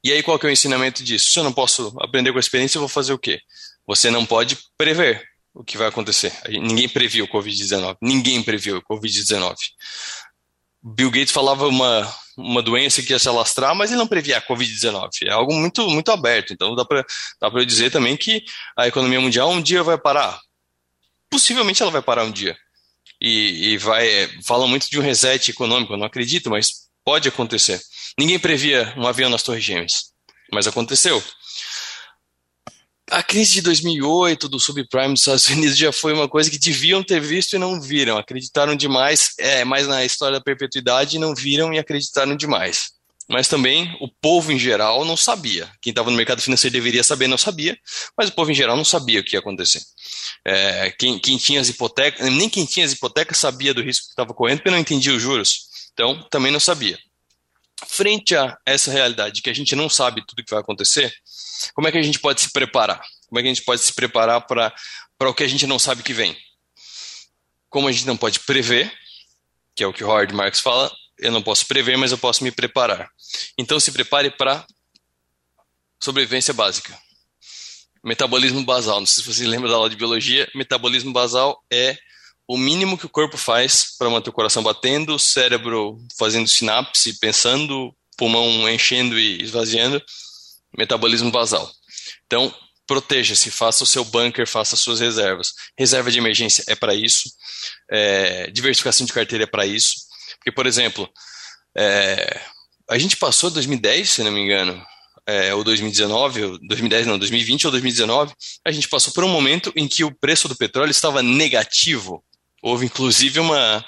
[0.05, 1.31] E aí qual que é o ensinamento disso?
[1.31, 3.40] Se eu não posso aprender com a experiência, eu vou fazer o quê?
[3.87, 6.33] Você não pode prever o que vai acontecer.
[6.49, 7.96] Ninguém previu o Covid-19.
[8.03, 9.55] Ninguém previu o Covid-19.
[10.83, 14.42] Bill Gates falava uma, uma doença que ia se alastrar, mas ele não previa a
[14.42, 15.09] Covid-19.
[15.25, 16.53] É algo muito, muito aberto.
[16.53, 17.05] Então dá para
[17.40, 18.44] dá dizer também que
[18.77, 20.38] a economia mundial um dia vai parar
[21.31, 22.57] possivelmente ela vai parar um dia.
[23.20, 24.29] E, e vai.
[24.44, 27.81] Fala muito de um reset econômico, eu não acredito, mas pode acontecer.
[28.18, 30.12] Ninguém previa um avião nas Torres Gêmeas,
[30.53, 31.22] mas aconteceu.
[33.16, 37.02] A crise de 2008 do subprime dos Estados Unidos já foi uma coisa que deviam
[37.02, 38.18] ter visto e não viram.
[38.18, 42.94] Acreditaram demais, é, mais na história da perpetuidade, não viram e acreditaram demais
[43.29, 45.68] mas também o povo em geral não sabia.
[45.83, 47.76] Quem estava no mercado financeiro deveria saber, não sabia,
[48.16, 49.83] mas o povo em geral não sabia o que ia acontecer.
[50.44, 54.12] É, quem, quem, tinha as hipotecas, nem quem tinha as hipotecas sabia do risco que
[54.12, 55.66] estava correndo, porque não entendia os juros.
[55.92, 56.96] Então, também não sabia.
[57.86, 61.12] Frente a essa realidade que a gente não sabe tudo o que vai acontecer,
[61.74, 63.02] como é que a gente pode se preparar?
[63.28, 64.72] Como é que a gente pode se preparar para
[65.20, 66.36] o que a gente não sabe que vem?
[67.68, 68.92] Como a gente não pode prever,
[69.74, 72.44] que é o que o Howard Marks fala, eu não posso prever, mas eu posso
[72.44, 73.10] me preparar.
[73.58, 74.66] Então se prepare para
[76.00, 76.96] sobrevivência básica.
[78.04, 79.00] Metabolismo basal.
[79.00, 80.48] Não sei se você lembra da aula de biologia.
[80.54, 81.98] Metabolismo basal é
[82.48, 87.18] o mínimo que o corpo faz para manter o coração batendo, o cérebro fazendo sinapse,
[87.18, 90.02] pensando, pulmão enchendo e esvaziando,
[90.76, 91.70] metabolismo basal.
[92.26, 92.54] Então,
[92.87, 95.52] proteja-se, faça o seu bunker, faça as suas reservas.
[95.76, 97.30] Reserva de emergência é para isso,
[97.90, 99.94] é, diversificação de carteira é para isso.
[100.38, 101.09] Porque, por exemplo,
[101.76, 102.40] é,
[102.88, 104.80] a gente passou 2010, se não me engano,
[105.26, 108.32] é, ou 2019, ou 2010 não, 2020 ou 2019,
[108.64, 112.24] a gente passou por um momento em que o preço do petróleo estava negativo.
[112.66, 113.85] Houve inclusive uma,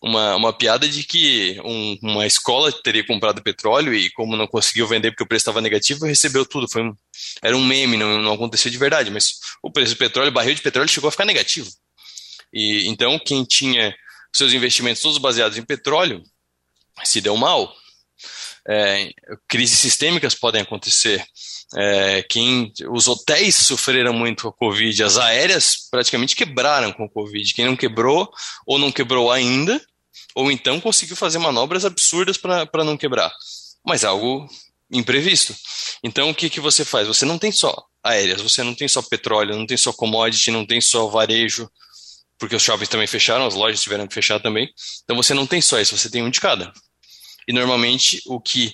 [0.00, 4.86] uma, uma piada de que um, uma escola teria comprado petróleo e, como não conseguiu
[4.86, 6.70] vender porque o preço estava negativo, recebeu tudo.
[6.70, 6.94] Foi um,
[7.42, 10.54] era um meme, não, não aconteceu de verdade, mas o preço do petróleo, o barril
[10.54, 11.68] de petróleo chegou a ficar negativo.
[12.54, 13.92] E então, quem tinha
[14.32, 16.22] seus investimentos todos baseados em petróleo
[17.02, 17.74] se deu mal.
[18.68, 19.10] É,
[19.48, 21.24] crises sistêmicas podem acontecer.
[21.76, 27.08] É, quem, os hotéis sofreram muito com a Covid, as aéreas praticamente quebraram com a
[27.08, 27.54] Covid.
[27.54, 28.30] Quem não quebrou
[28.66, 29.80] ou não quebrou ainda,
[30.34, 33.32] ou então conseguiu fazer manobras absurdas para não quebrar.
[33.84, 34.48] Mas algo
[34.90, 35.54] imprevisto.
[36.02, 37.06] Então o que, que você faz?
[37.06, 40.66] Você não tem só aéreas, você não tem só petróleo, não tem só commodity, não
[40.66, 41.70] tem só varejo,
[42.38, 44.68] porque os shoppings também fecharam, as lojas tiveram que fechar também.
[45.04, 46.72] Então você não tem só isso, você tem um de cada.
[47.50, 48.72] E normalmente o que,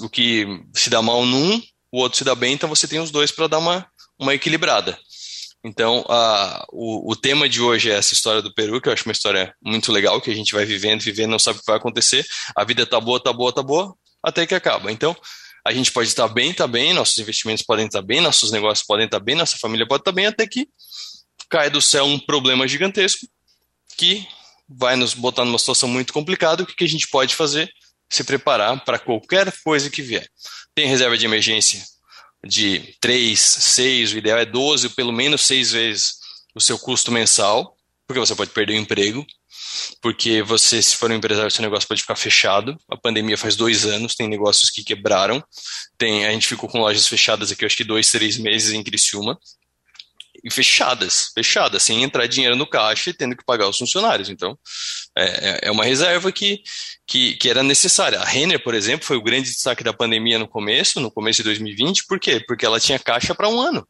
[0.00, 3.10] o que se dá mal num, o outro se dá bem, então você tem os
[3.10, 3.84] dois para dar uma,
[4.16, 4.96] uma equilibrada.
[5.64, 9.04] Então, a, o, o tema de hoje é essa história do Peru, que eu acho
[9.04, 11.76] uma história muito legal, que a gente vai vivendo, vivendo, não sabe o que vai
[11.76, 12.24] acontecer.
[12.54, 14.92] A vida tá boa, tá boa, tá boa, até que acaba.
[14.92, 15.16] Então,
[15.66, 19.06] a gente pode estar bem, tá bem, nossos investimentos podem estar bem, nossos negócios podem
[19.06, 20.68] estar bem, nossa família pode estar bem, até que
[21.50, 23.26] cai do céu um problema gigantesco
[23.96, 24.24] que
[24.68, 26.62] vai nos botar numa situação muito complicada.
[26.62, 27.68] O que, que a gente pode fazer?
[28.10, 30.28] Se preparar para qualquer coisa que vier.
[30.74, 31.84] Tem reserva de emergência
[32.44, 36.18] de 3, 6, o ideal é 12, pelo menos 6 vezes
[36.54, 39.26] o seu custo mensal, porque você pode perder o emprego,
[40.00, 42.76] porque você, se for um empresário, seu negócio pode ficar fechado.
[42.90, 45.44] A pandemia faz dois anos, tem negócios que quebraram.
[45.96, 49.38] Tem, a gente ficou com lojas fechadas aqui, acho que dois, três meses em Criciúma
[50.50, 54.28] fechadas, fechadas, sem entrar dinheiro no caixa e tendo que pagar os funcionários.
[54.28, 54.58] Então,
[55.16, 56.60] é, é, é uma reserva que,
[57.06, 58.18] que, que, era necessária.
[58.18, 61.44] A Renner, por exemplo, foi o grande destaque da pandemia no começo, no começo de
[61.44, 62.42] 2020, por quê?
[62.46, 63.86] Porque ela tinha caixa para um ano.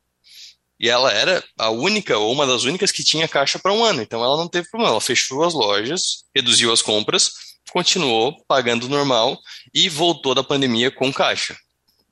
[0.80, 4.00] E ela era a única, ou uma das únicas que tinha caixa para um ano.
[4.00, 4.92] Então, ela não teve problema.
[4.92, 7.32] Ela fechou as lojas, reduziu as compras,
[7.72, 9.37] continuou pagando normal
[9.74, 11.56] e voltou da pandemia com caixa.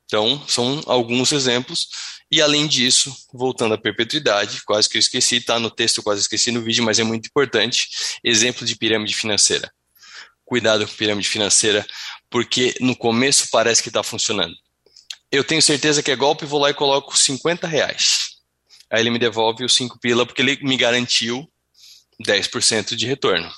[0.07, 1.89] Então, são alguns exemplos
[2.31, 6.51] e além disso, voltando à perpetuidade, quase que eu esqueci, está no texto, quase esqueci
[6.51, 7.89] no vídeo, mas é muito importante.
[8.23, 9.73] Exemplo de pirâmide financeira.
[10.45, 11.87] Cuidado com pirâmide financeira,
[12.29, 14.55] porque no começo parece que está funcionando.
[15.31, 18.37] Eu tenho certeza que é golpe, vou lá e coloco 50 reais.
[18.91, 21.49] Aí ele me devolve os 5 pila, porque ele me garantiu
[22.25, 23.51] 10% de retorno.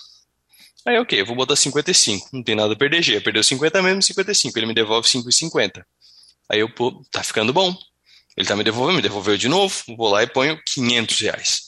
[0.87, 4.59] Aí, ok, vou botar 55, não tem nada a perder, já perdeu 50 mesmo, 55,
[4.59, 5.85] ele me devolve 5,50.
[6.51, 7.77] Aí eu, pô, tá ficando bom.
[8.37, 11.61] Ele está me devolvendo, me devolveu de novo, vou lá e ponho 500 reais.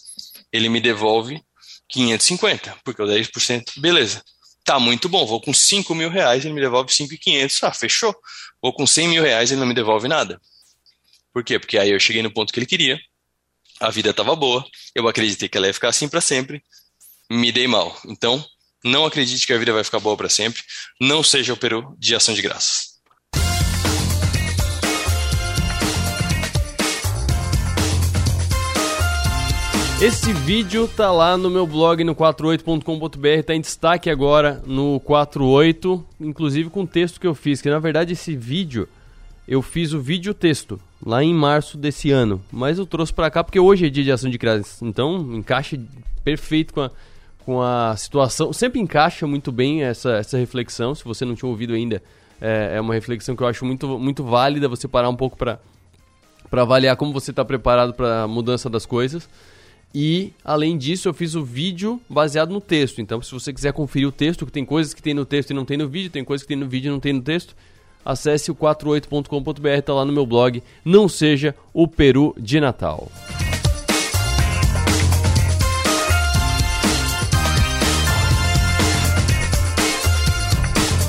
[0.52, 1.42] Ele me devolve
[1.88, 4.22] 550, porque o 10%, beleza.
[4.64, 7.62] Tá muito bom, vou com 5 mil reais, ele me devolve 5,500.
[7.64, 8.14] Ah, fechou.
[8.62, 10.40] Vou com 100 mil reais, ele não me devolve nada.
[11.32, 11.58] Por quê?
[11.58, 13.00] Porque aí eu cheguei no ponto que ele queria,
[13.80, 14.64] a vida estava boa,
[14.94, 16.62] eu acreditei que ela ia ficar assim para sempre,
[17.30, 17.98] me dei mal.
[18.06, 18.44] Então,
[18.84, 20.62] não acredite que a vida vai ficar boa para sempre,
[21.00, 22.99] não seja o peru de ação de graças.
[30.00, 36.02] Esse vídeo tá lá no meu blog no 48.com.br, tá em destaque agora no 48,
[36.18, 38.88] inclusive com o texto que eu fiz, que na verdade esse vídeo
[39.46, 43.44] eu fiz o vídeo texto lá em março desse ano, mas eu trouxe para cá
[43.44, 45.78] porque hoje é dia de ação de graças, então encaixa
[46.24, 46.90] perfeito com a,
[47.44, 51.74] com a situação, sempre encaixa muito bem essa, essa reflexão, se você não tinha ouvido
[51.74, 52.02] ainda,
[52.40, 55.58] é, é uma reflexão que eu acho muito, muito válida você parar um pouco para
[56.50, 59.28] avaliar como você está preparado para a mudança das coisas.
[59.94, 63.00] E, além disso, eu fiz o vídeo baseado no texto.
[63.00, 65.54] Então, se você quiser conferir o texto, que tem coisas que tem no texto e
[65.54, 67.56] não tem no vídeo, tem coisas que tem no vídeo e não tem no texto,
[68.04, 70.62] acesse o 48.com.br, tá lá no meu blog.
[70.84, 73.10] Não seja o Peru de Natal.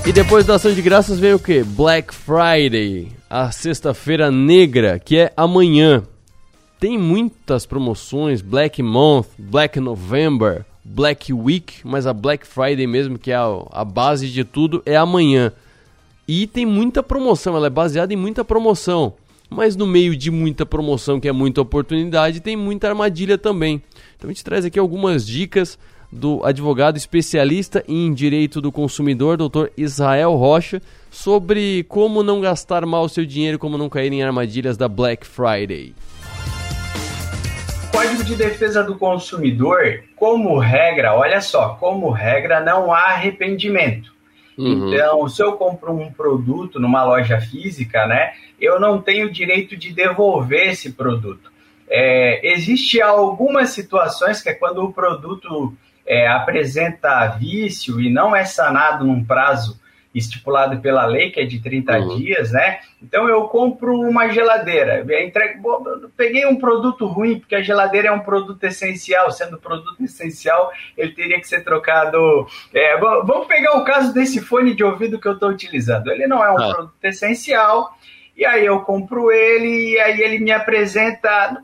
[0.03, 1.63] E depois da ação de graças vem o que?
[1.63, 6.03] Black Friday, a sexta-feira negra, que é amanhã.
[6.81, 13.29] Tem muitas promoções, Black Month, Black November, Black Week, mas a Black Friday mesmo, que
[13.29, 15.53] é a, a base de tudo, é amanhã.
[16.27, 19.13] E tem muita promoção, ela é baseada em muita promoção.
[19.47, 23.79] Mas no meio de muita promoção, que é muita oportunidade, tem muita armadilha também.
[24.17, 25.77] Então a gente traz aqui algumas dicas
[26.11, 33.03] do advogado especialista em direito do consumidor, doutor Israel Rocha, sobre como não gastar mal
[33.03, 35.93] o seu dinheiro, como não cair em armadilhas da Black Friday.
[37.91, 44.13] Código de Defesa do Consumidor, como regra, olha só, como regra não há arrependimento.
[44.57, 44.93] Uhum.
[44.93, 49.91] Então, se eu compro um produto numa loja física, né, eu não tenho direito de
[49.91, 51.51] devolver esse produto.
[51.89, 55.75] É, existe algumas situações que é quando o produto
[56.07, 59.80] é, apresenta vício e não é sanado num prazo
[60.13, 62.17] estipulado pela lei, que é de 30 uhum.
[62.17, 62.79] dias, né?
[63.01, 68.19] Então eu compro uma geladeira, entrego, peguei um produto ruim, porque a geladeira é um
[68.19, 72.45] produto essencial, sendo produto essencial, ele teria que ser trocado.
[72.73, 76.11] É, vamos pegar o caso desse fone de ouvido que eu estou utilizando.
[76.11, 76.73] Ele não é um ah.
[76.73, 77.97] produto essencial,
[78.35, 81.63] e aí eu compro ele, e aí ele me apresenta.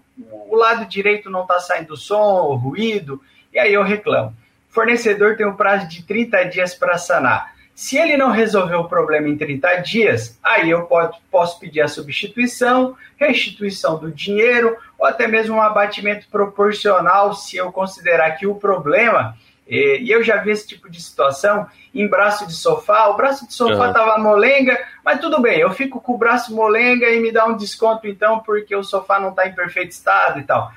[0.49, 3.21] O lado direito não está saindo som, ruído,
[3.53, 4.29] e aí eu reclamo.
[4.69, 7.56] O fornecedor tem um prazo de 30 dias para sanar.
[7.77, 10.89] Se ele não resolver o problema em 30 dias, aí eu
[11.29, 17.71] posso pedir a substituição, restituição do dinheiro ou até mesmo um abatimento proporcional se eu
[17.71, 22.53] considerar que o problema, e eu já vi esse tipo de situação em braço de
[22.53, 24.23] sofá, o braço de sofá estava uhum.
[24.23, 24.75] molenga,
[25.05, 28.39] mas tudo bem, eu fico com o braço molenga e me dá um desconto então
[28.39, 30.71] porque o sofá não está em perfeito estado e tal.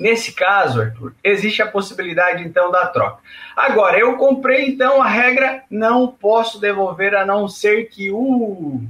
[0.00, 3.18] Nesse caso, Arthur, existe a possibilidade então da troca.
[3.54, 8.80] Agora, eu comprei então a regra não posso devolver a não ser que o.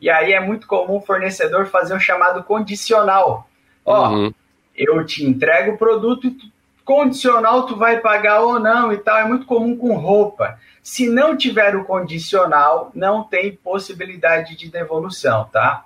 [0.00, 3.50] E aí é muito comum o fornecedor fazer o chamado condicional.
[3.84, 4.32] Ó, uhum.
[4.76, 6.46] eu te entrego o produto e tu,
[6.84, 9.18] condicional tu vai pagar ou não e tal.
[9.18, 10.56] É muito comum com roupa.
[10.84, 15.84] Se não tiver o condicional, não tem possibilidade de devolução, tá?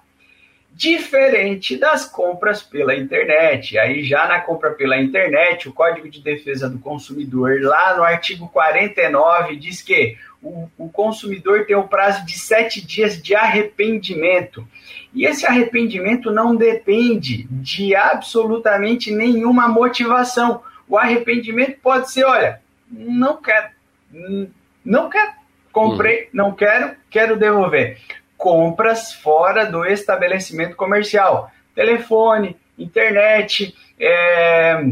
[0.74, 3.78] Diferente das compras pela internet.
[3.78, 8.48] Aí já na compra pela internet, o Código de Defesa do Consumidor, lá no artigo
[8.48, 14.66] 49, diz que o, o consumidor tem o prazo de sete dias de arrependimento.
[15.14, 20.60] E esse arrependimento não depende de absolutamente nenhuma motivação.
[20.88, 22.60] O arrependimento pode ser, olha,
[22.90, 23.68] não quero,
[24.84, 25.32] não quero,
[25.72, 26.28] comprei, hum.
[26.32, 27.98] não quero, quero devolver
[28.37, 34.85] compras fora do estabelecimento comercial, telefone, internet, é,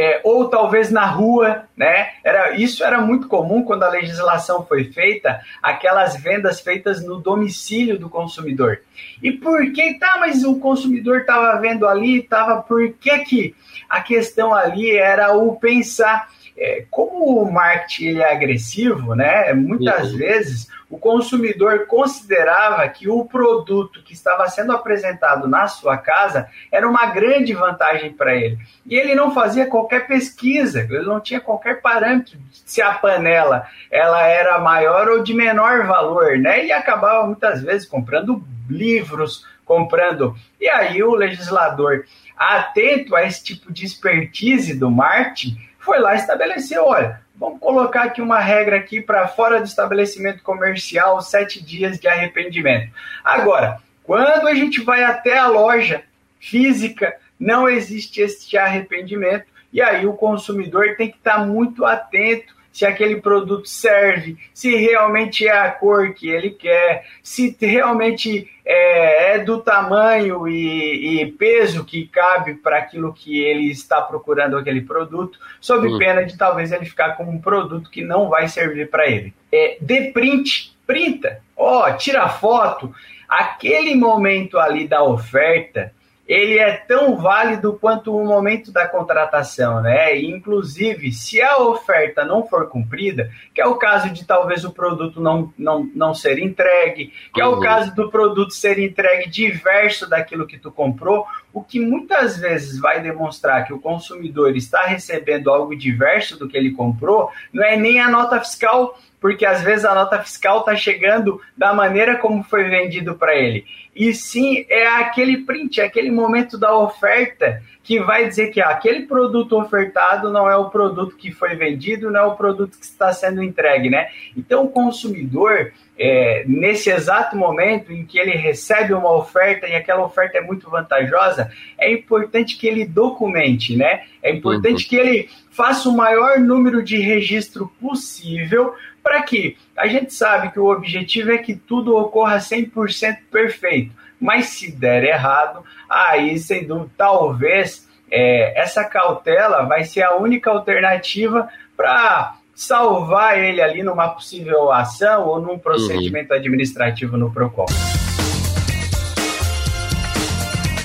[0.00, 2.10] é, ou talvez na rua, né?
[2.22, 7.98] Era, isso era muito comum quando a legislação foi feita, aquelas vendas feitas no domicílio
[7.98, 8.80] do consumidor.
[9.20, 13.56] E por que, tá, mas o consumidor estava vendo ali, estava, por que que
[13.90, 19.52] a questão ali era o pensar, é, como o marketing é agressivo, né?
[19.54, 26.48] Muitas vezes o consumidor considerava que o produto que estava sendo apresentado na sua casa
[26.72, 28.58] era uma grande vantagem para ele.
[28.84, 34.26] E ele não fazia qualquer pesquisa, ele não tinha qualquer parâmetro se a panela ela
[34.26, 36.66] era maior ou de menor valor, né?
[36.66, 40.34] E acabava muitas vezes comprando livros, comprando.
[40.60, 42.04] E aí o legislador,
[42.36, 48.02] atento a esse tipo de expertise do marketing, foi lá e estabeleceu, olha, Vamos colocar
[48.02, 52.90] aqui uma regra aqui para fora do estabelecimento comercial, sete dias de arrependimento.
[53.22, 56.02] Agora, quando a gente vai até a loja
[56.40, 62.84] física, não existe este arrependimento e aí o consumidor tem que estar muito atento se
[62.84, 69.38] aquele produto serve, se realmente é a cor que ele quer, se realmente é, é
[69.38, 75.38] do tamanho e, e, peso que cabe para aquilo que ele está procurando aquele produto,
[75.58, 75.96] sob uhum.
[75.96, 79.32] pena de talvez ele ficar com um produto que não vai servir para ele.
[79.50, 82.94] É, de print, printa, ó, tira foto,
[83.26, 85.90] aquele momento ali da oferta
[86.28, 90.14] ele é tão válido quanto o momento da contratação, né?
[90.14, 94.70] E, inclusive, se a oferta não for cumprida, que é o caso de talvez o
[94.70, 97.48] produto não, não, não ser entregue, que uhum.
[97.48, 97.60] é o uhum.
[97.60, 101.24] caso do produto ser entregue diverso daquilo que tu comprou,
[101.58, 106.56] o que muitas vezes vai demonstrar que o consumidor está recebendo algo diverso do que
[106.56, 110.76] ele comprou, não é nem a nota fiscal porque às vezes a nota fiscal está
[110.76, 113.64] chegando da maneira como foi vendido para ele.
[113.94, 118.68] E sim, é aquele print, é aquele momento da oferta que vai dizer que ah,
[118.68, 122.84] aquele produto ofertado não é o produto que foi vendido, não é o produto que
[122.84, 124.08] está sendo entregue, né?
[124.36, 130.04] Então o consumidor, é, nesse exato momento em que ele recebe uma oferta e aquela
[130.04, 134.02] oferta é muito vantajosa, é importante que ele documente, né?
[134.22, 139.56] É importante que ele faça o maior número de registro possível para quê?
[139.74, 145.04] A gente sabe que o objetivo é que tudo ocorra 100% perfeito, mas se der
[145.04, 153.38] errado, aí, sem dúvida, talvez é, essa cautela vai ser a única alternativa para salvar
[153.38, 156.38] ele ali numa possível ação ou num procedimento uhum.
[156.38, 157.66] administrativo no PROCON.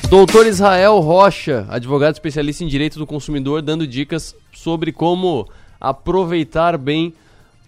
[0.08, 5.50] Doutor Israel Rocha, advogado especialista em direito do consumidor, dando dicas sobre como
[5.82, 7.16] aproveitar bem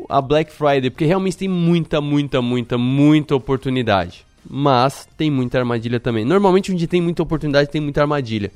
[0.08, 4.26] a Black Friday, porque realmente tem muita, muita, muita, muita oportunidade.
[4.48, 6.24] Mas tem muita armadilha também.
[6.24, 8.52] Normalmente onde tem muita oportunidade tem muita armadilha.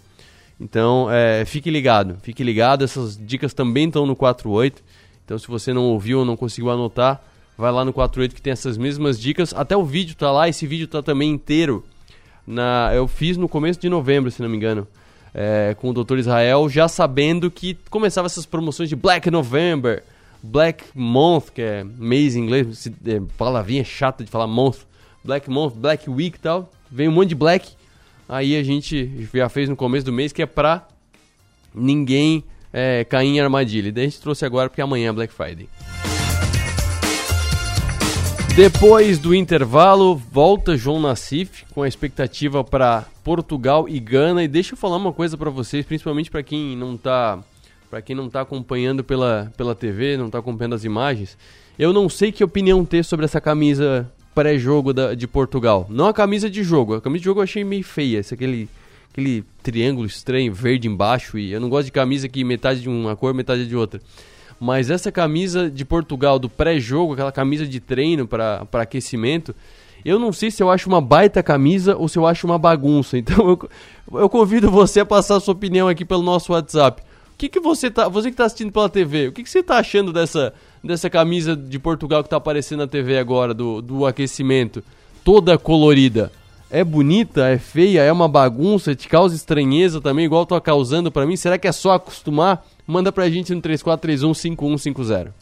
[0.59, 2.83] Então, é, fique ligado, fique ligado.
[2.83, 4.83] Essas dicas também estão no 48.
[5.23, 7.21] Então, se você não ouviu ou não conseguiu anotar,
[7.57, 9.53] vai lá no 48 que tem essas mesmas dicas.
[9.53, 11.83] Até o vídeo tá lá, esse vídeo tá também inteiro.
[12.45, 14.87] Na, eu fiz no começo de novembro, se não me engano,
[15.33, 16.17] é, com o Dr.
[16.17, 20.03] Israel, já sabendo que começava essas promoções de Black November,
[20.41, 24.79] Black Month, que é mês em inglês, é, palavrinha chata de falar month,
[25.23, 26.69] Black Month, Black Week e tal.
[26.91, 27.69] Vem um monte de Black.
[28.27, 30.87] Aí a gente já fez no começo do mês que é pra
[31.73, 33.89] ninguém é, cair em armadilha.
[33.89, 35.67] E daí a gente trouxe agora porque amanhã é Black Friday.
[38.55, 44.43] Depois do intervalo, volta João Nassif com a expectativa para Portugal e Gana.
[44.43, 47.39] E deixa eu falar uma coisa para vocês, principalmente para quem não tá
[47.89, 51.35] para quem não está acompanhando pela, pela TV, não está acompanhando as imagens,
[51.77, 55.85] eu não sei que opinião ter sobre essa camisa pré-jogo de Portugal.
[55.89, 58.69] Não a camisa de jogo, a camisa de jogo eu achei meio feia, esse aquele,
[59.11, 63.15] aquele triângulo estranho, verde embaixo, e eu não gosto de camisa que metade de uma
[63.15, 64.01] cor, metade de outra.
[64.59, 69.55] Mas essa camisa de Portugal do pré-jogo, aquela camisa de treino para aquecimento,
[70.03, 73.17] eu não sei se eu acho uma baita camisa ou se eu acho uma bagunça.
[73.19, 73.69] Então eu,
[74.19, 77.01] eu convido você a passar a sua opinião aqui pelo nosso WhatsApp
[77.39, 78.09] que, que você tá.
[78.09, 80.53] Você que tá assistindo pela TV, o que, que você tá achando dessa,
[80.83, 84.83] dessa camisa de Portugal que tá aparecendo na TV agora, do, do aquecimento?
[85.23, 86.31] Toda colorida.
[86.71, 91.25] É bonita, é feia, é uma bagunça, te causa estranheza também, igual tô causando para
[91.25, 91.35] mim.
[91.35, 92.63] Será que é só acostumar?
[92.85, 95.33] Manda pra gente no 3431 5150.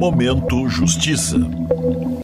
[0.00, 1.36] Momento Justiça.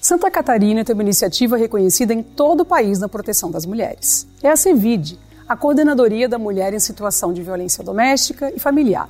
[0.00, 4.26] Santa Catarina tem uma iniciativa reconhecida em todo o país na proteção das mulheres.
[4.42, 5.18] É a CEVID,
[5.48, 9.08] a Coordenadoria da Mulher em Situação de Violência Doméstica e Familiar.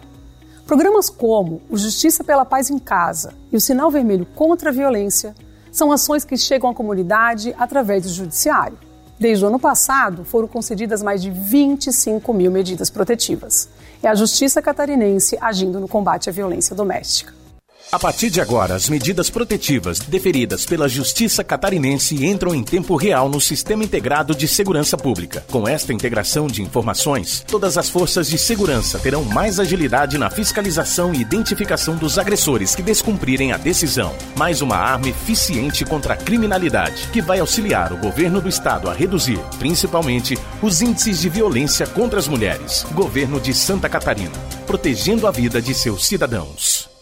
[0.66, 5.34] Programas como o Justiça pela Paz em Casa e o Sinal Vermelho contra a Violência
[5.72, 8.76] são ações que chegam à comunidade através do Judiciário.
[9.18, 13.70] Desde o ano passado, foram concedidas mais de 25 mil medidas protetivas.
[14.02, 17.32] É a Justiça Catarinense agindo no combate à violência doméstica.
[17.92, 23.28] A partir de agora, as medidas protetivas deferidas pela Justiça Catarinense entram em tempo real
[23.28, 25.44] no Sistema Integrado de Segurança Pública.
[25.52, 31.14] Com esta integração de informações, todas as forças de segurança terão mais agilidade na fiscalização
[31.14, 34.12] e identificação dos agressores que descumprirem a decisão.
[34.36, 38.94] Mais uma arma eficiente contra a criminalidade, que vai auxiliar o governo do estado a
[38.94, 42.84] reduzir, principalmente, os índices de violência contra as mulheres.
[42.92, 46.95] Governo de Santa Catarina, protegendo a vida de seus cidadãos.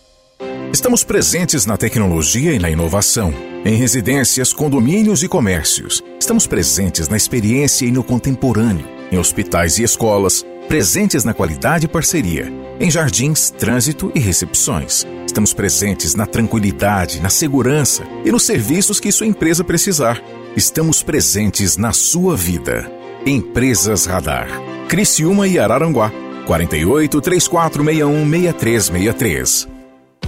[0.75, 3.33] Estamos presentes na tecnologia e na inovação,
[3.65, 6.03] em residências, condomínios e comércios.
[6.19, 11.89] Estamos presentes na experiência e no contemporâneo, em hospitais e escolas, presentes na qualidade e
[11.89, 15.07] parceria, em jardins, trânsito e recepções.
[15.25, 20.21] Estamos presentes na tranquilidade, na segurança e nos serviços que sua empresa precisar.
[20.57, 22.91] Estamos presentes na sua vida.
[23.25, 24.49] Empresas Radar.
[24.89, 26.11] Criciúma e Araranguá.
[26.49, 29.74] 48 3461 6363.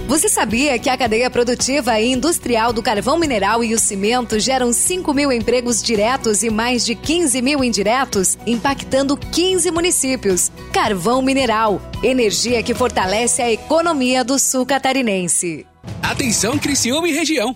[0.07, 4.71] Você sabia que a cadeia produtiva e industrial do carvão mineral e o cimento geram
[4.71, 10.49] 5 mil empregos diretos e mais de 15 mil indiretos, impactando 15 municípios?
[10.71, 15.67] Carvão mineral, energia que fortalece a economia do sul catarinense.
[16.01, 17.53] Atenção, Criciúma e região!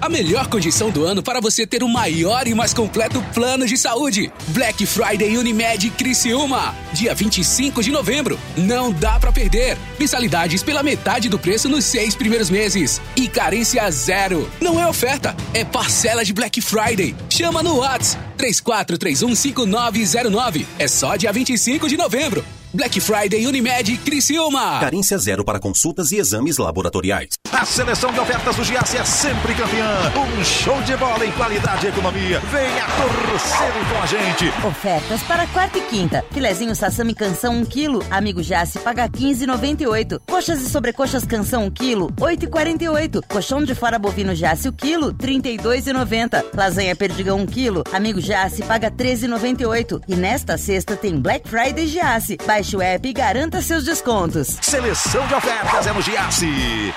[0.00, 3.76] A melhor condição do ano para você ter o maior e mais completo plano de
[3.76, 4.32] saúde.
[4.48, 8.38] Black Friday Unimed Criciúma, dia 25 de novembro.
[8.56, 9.76] Não dá para perder.
[9.98, 13.00] Mensalidades pela metade do preço nos seis primeiros meses.
[13.16, 14.48] E carência zero.
[14.60, 17.16] Não é oferta, é parcela de Black Friday.
[17.28, 20.64] Chama no WhatsApp 34315909.
[20.78, 22.44] É só dia 25 de novembro.
[22.72, 24.78] Black Friday Unimed Criciúma.
[24.78, 27.30] Carência zero para consultas e exames laboratoriais.
[27.50, 30.12] A seleção de ofertas do Giasse é sempre campeã.
[30.14, 32.40] Um show de bola em qualidade e economia.
[32.40, 34.66] Venha torcer com a gente.
[34.66, 36.22] Ofertas para quarta e quinta.
[36.30, 38.06] Filezinho Sassami Canção 1 kg.
[38.10, 40.20] Amigo Giasse paga 15,98.
[40.28, 41.96] Coxas e sobrecoxas Canção 1 kg.
[42.20, 43.22] 8,48.
[43.26, 45.14] Colchão de fora bovino Giasse o quilo.
[45.14, 46.44] 32,90.
[46.54, 47.82] Lasanha Perdigão 1 kg.
[47.92, 50.02] Amigo Giasse paga 13,98.
[50.06, 52.36] E nesta sexta tem Black Friday Giasse.
[52.58, 54.58] Baixe o app e garanta seus descontos.
[54.60, 56.92] Seleção de ofertas é no Giasse.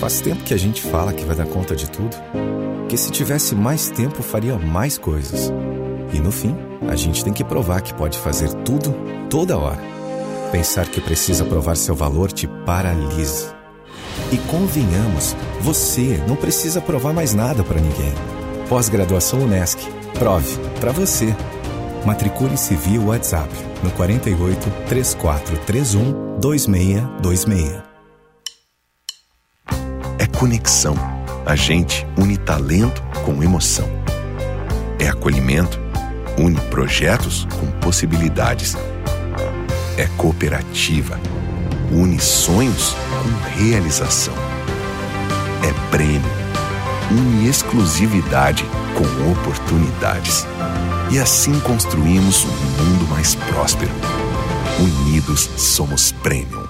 [0.00, 2.16] Faz tempo que a gente fala que vai dar conta de tudo.
[2.88, 5.52] Que se tivesse mais tempo faria mais coisas.
[6.10, 6.56] E no fim,
[6.88, 8.94] a gente tem que provar que pode fazer tudo,
[9.28, 9.82] toda hora.
[10.50, 13.54] Pensar que precisa provar seu valor te paralisa.
[14.32, 18.14] E convenhamos, você não precisa provar mais nada para ninguém.
[18.70, 19.78] Pós-graduação Unesc.
[20.18, 21.36] Prove para você.
[22.04, 23.48] Matricule-se via WhatsApp
[23.82, 27.82] no 48 3431 2626.
[30.18, 30.94] É conexão.
[31.44, 33.88] A gente une talento com emoção.
[34.98, 35.78] É acolhimento.
[36.38, 38.76] Une projetos com possibilidades.
[39.96, 41.18] É cooperativa.
[41.90, 44.34] Une sonhos com realização.
[45.62, 46.30] É prêmio.
[47.10, 50.46] Une exclusividade com oportunidades.
[51.10, 53.90] E assim construímos um mundo mais próspero.
[54.78, 56.66] Unidos somos Premium.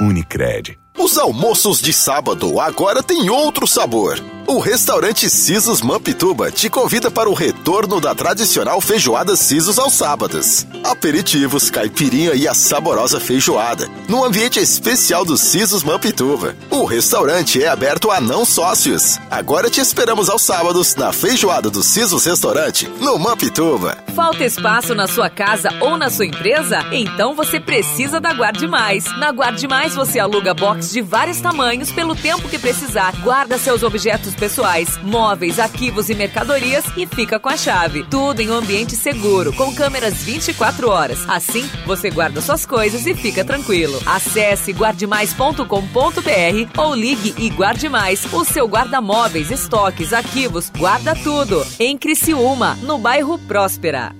[0.00, 0.78] Unicred.
[0.96, 4.22] Os almoços de sábado agora têm outro sabor.
[4.50, 10.66] O restaurante Sisos Mampituba te convida para o retorno da tradicional feijoada Sisos aos sábados.
[10.82, 16.56] Aperitivos, caipirinha e a saborosa feijoada, no ambiente especial do Sisos Mampituba.
[16.68, 19.20] O restaurante é aberto a não sócios.
[19.30, 23.98] Agora te esperamos aos sábados na feijoada do Sisos Restaurante, no Mampituba.
[24.16, 26.84] Falta espaço na sua casa ou na sua empresa?
[26.90, 29.04] Então você precisa da Guarde Mais.
[29.16, 33.14] Na Guarde Mais você aluga box de vários tamanhos pelo tempo que precisar.
[33.22, 38.02] Guarda seus objetos pessoais, móveis, arquivos e mercadorias e fica com a chave.
[38.04, 41.28] Tudo em um ambiente seguro, com câmeras 24 horas.
[41.28, 44.00] Assim, você guarda suas coisas e fica tranquilo.
[44.06, 48.24] Acesse guardemais.com.br ou ligue e guarde mais.
[48.32, 51.66] O seu guarda-móveis, estoques, arquivos, guarda tudo.
[51.78, 54.19] Em Criciúma, no bairro Próspera.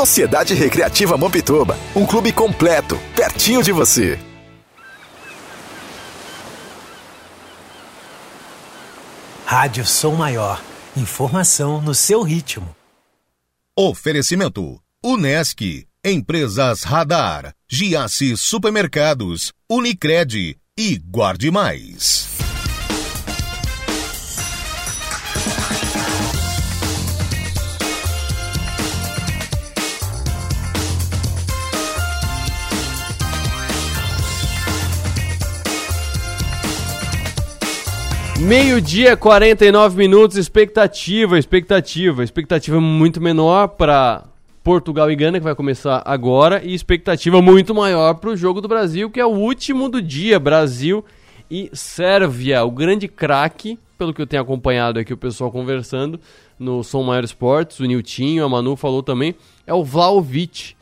[0.00, 4.18] Sociedade Recreativa Mampituba, um clube completo, pertinho de você.
[9.44, 10.62] Rádio Som Maior.
[10.96, 12.74] Informação no seu ritmo.
[13.76, 22.49] Oferecimento: Unesc, Empresas Radar, Giasse Supermercados, Unicred e Guarde Mais.
[38.40, 44.24] Meio-dia, 49 minutos, expectativa, expectativa, expectativa muito menor para
[44.64, 48.66] Portugal e Gana, que vai começar agora, e expectativa muito maior para o jogo do
[48.66, 51.04] Brasil, que é o último do dia, Brasil
[51.50, 56.18] e Sérvia, o grande craque, pelo que eu tenho acompanhado aqui o pessoal conversando
[56.58, 59.34] no Som Maior Esportes, o Niltinho, a Manu falou também,
[59.66, 60.74] é o Vlaovic.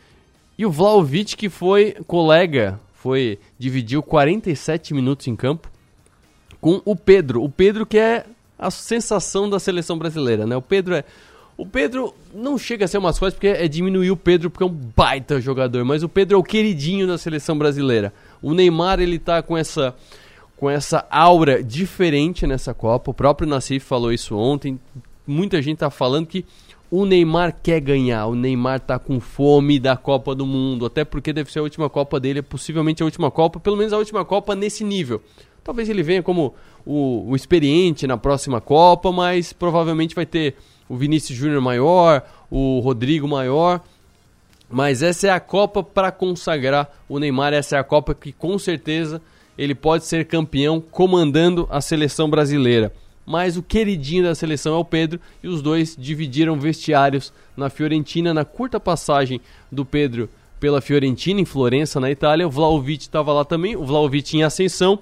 [0.56, 5.68] E o Vlaovic que foi colega, foi dividiu 47 minutos em campo,
[6.61, 7.42] com o Pedro.
[7.42, 8.24] O Pedro que é
[8.59, 10.56] a sensação da seleção brasileira, né?
[10.56, 11.04] O Pedro é
[11.56, 14.66] o Pedro não chega a ser umas coisas porque é diminuir o Pedro porque é
[14.66, 18.12] um baita jogador, mas o Pedro é o queridinho da seleção brasileira.
[18.40, 19.94] O Neymar ele tá com essa
[20.56, 23.11] com essa aura diferente nessa Copa.
[23.11, 24.78] O próprio Nassif falou isso ontem.
[25.26, 26.44] Muita gente tá falando que
[26.90, 31.32] o Neymar quer ganhar, o Neymar tá com fome da Copa do Mundo, até porque
[31.32, 34.54] deve ser a última Copa dele, possivelmente a última Copa, pelo menos a última Copa
[34.54, 35.22] nesse nível.
[35.69, 40.55] Talvez ele venha como o, o experiente na próxima Copa, mas provavelmente vai ter
[40.89, 43.83] o Vinícius Júnior maior, o Rodrigo maior.
[44.71, 48.59] Mas essa é a Copa para consagrar o Neymar, essa é a Copa que com
[48.59, 49.21] certeza
[49.59, 52.91] ele pode ser campeão comandando a seleção brasileira.
[53.27, 58.33] Mas o queridinho da seleção é o Pedro e os dois dividiram vestiários na Fiorentina
[58.33, 59.39] na curta passagem
[59.71, 62.47] do Pedro pela Fiorentina em Florença, na Itália.
[62.47, 64.99] O Vlaovic estava lá também, o Vlaovic em ascensão,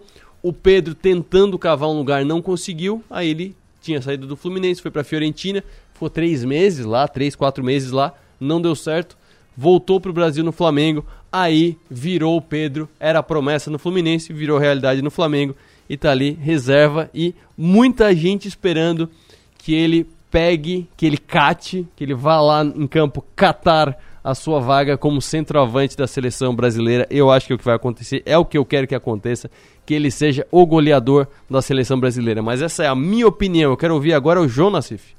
[0.47, 3.03] o Pedro tentando cavar um lugar não conseguiu.
[3.11, 7.65] Aí ele tinha saído do Fluminense, foi para Fiorentina, ficou três meses lá, três, quatro
[7.65, 9.17] meses lá, não deu certo.
[9.57, 14.57] Voltou para o Brasil no Flamengo, aí virou o Pedro, era promessa no Fluminense, virou
[14.57, 15.57] realidade no Flamengo.
[15.91, 19.11] E tá ali reserva e muita gente esperando
[19.59, 24.59] que ele pegue, que ele cate, que ele vá lá em campo catar a sua
[24.59, 27.07] vaga como centroavante da seleção brasileira.
[27.09, 29.49] Eu acho que é o que vai acontecer, é o que eu quero que aconteça,
[29.87, 32.43] que ele seja o goleador da seleção brasileira.
[32.43, 33.71] Mas essa é a minha opinião.
[33.71, 35.15] Eu quero ouvir agora o João Nassif.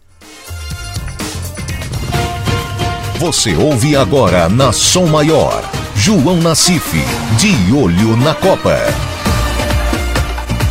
[3.17, 5.63] Você ouve agora na Som Maior.
[5.95, 6.97] João Nassif,
[7.39, 8.75] de olho na Copa.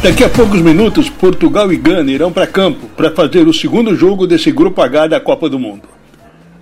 [0.03, 4.26] Daqui a poucos minutos, Portugal e Gana irão para campo para fazer o segundo jogo
[4.26, 5.95] desse grupo H da Copa do Mundo.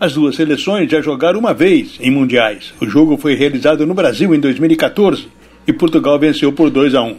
[0.04, 2.74] As duas seleções já jogaram uma vez em mundiais.
[2.78, 5.28] O jogo foi realizado no Brasil em 2014
[5.66, 7.16] e Portugal venceu por 2 a 1.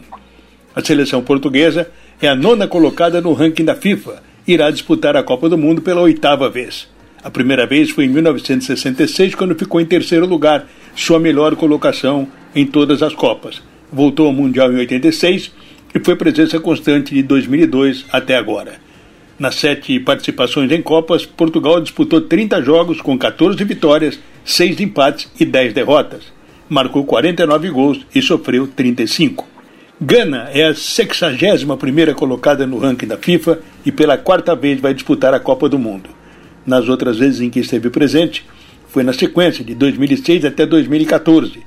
[0.75, 1.89] A seleção portuguesa
[2.21, 5.81] é a nona colocada no ranking da FIFA e irá disputar a Copa do Mundo
[5.81, 6.87] pela oitava vez.
[7.23, 12.67] A primeira vez foi em 1966, quando ficou em terceiro lugar, sua melhor colocação em
[12.67, 13.63] todas as Copas.
[13.91, 15.51] Voltou ao Mundial em 86
[15.95, 18.84] e foi presença constante de 2002 até agora.
[19.37, 25.43] Nas sete participações em Copas, Portugal disputou 30 jogos com 14 vitórias, 6 empates e
[25.43, 26.23] 10 derrotas.
[26.69, 29.45] Marcou 49 gols e sofreu 35.
[29.99, 34.93] Gana é a 61 primeira colocada no ranking da FIFA e pela quarta vez vai
[34.93, 36.09] disputar a Copa do Mundo.
[36.65, 38.45] Nas outras vezes em que esteve presente,
[38.87, 41.61] foi na sequência de 2006 até 2014.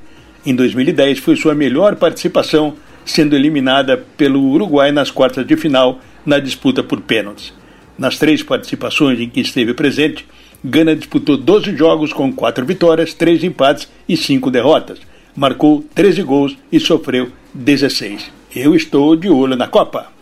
[0.47, 6.39] Em 2010 foi sua melhor participação, sendo eliminada pelo Uruguai nas quartas de final na
[6.39, 7.58] disputa por pênaltis.
[7.99, 10.25] Nas três participações em que esteve presente,
[10.65, 15.01] Gana disputou 12 jogos com 4 vitórias, 3 empates e 5 derrotas.
[15.35, 18.31] Marcou 13 gols e sofreu 16.
[18.55, 20.13] Eu estou de olho na Copa.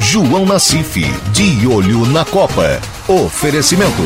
[0.00, 1.00] João Nassif,
[1.32, 2.80] de olho na Copa.
[3.08, 4.02] Oferecimento.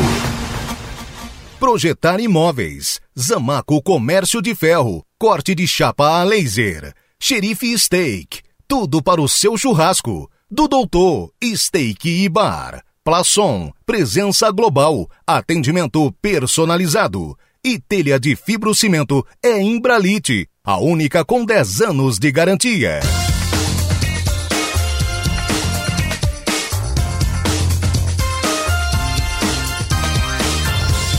[1.59, 2.99] Projetar imóveis.
[3.17, 5.03] Zamaco Comércio de Ferro.
[5.19, 6.93] Corte de chapa a laser.
[7.21, 8.48] Xerife Steak.
[8.71, 10.29] Tudo para o seu churrasco.
[10.47, 12.83] Do Doutor Steak e Bar.
[13.03, 13.71] Plaçom.
[13.83, 15.09] Presença global.
[15.25, 17.35] Atendimento personalizado.
[17.65, 20.47] E telha de fibrocimento é Imbralite.
[20.63, 22.99] A única com 10 anos de garantia.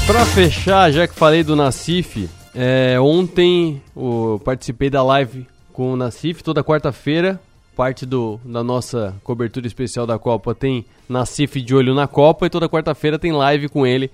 [0.06, 5.48] Pra fechar, já que falei do Nacif, é, ontem eu participei da live
[5.80, 7.40] com o Nacif, toda quarta-feira,
[7.74, 12.50] parte do, da nossa cobertura especial da Copa tem Nacif de olho na Copa e
[12.50, 14.10] toda quarta-feira tem live com ele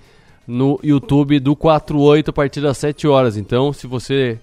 [0.47, 3.35] no YouTube do 48 a partir das 7 horas.
[3.35, 4.39] Então, se você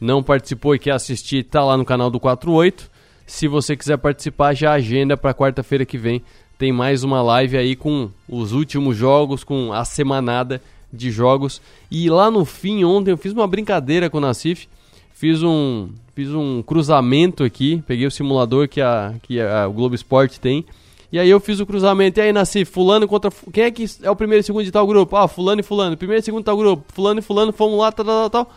[0.00, 2.90] não participou e quer assistir, tá lá no canal do 48.
[3.24, 6.24] Se você quiser participar, já agenda para quarta-feira que vem.
[6.58, 10.60] Tem mais uma live aí com os últimos jogos, com a semanada
[10.92, 11.62] de jogos.
[11.88, 14.66] E lá no fim, ontem, eu fiz uma brincadeira com o Nacif.
[15.12, 17.82] Fiz um, fiz um cruzamento aqui.
[17.86, 20.64] Peguei o simulador que, a, que a, o Globo Esporte tem.
[21.12, 22.18] E aí eu fiz o cruzamento.
[22.18, 23.30] E aí, Nacif, fulano contra...
[23.52, 25.16] Quem é que é o primeiro e segundo de tal grupo?
[25.16, 25.96] Ah, fulano e fulano.
[25.96, 26.84] Primeiro e segundo de tal grupo.
[26.92, 28.50] Fulano e fulano, fomos lá, tal, tal, tal.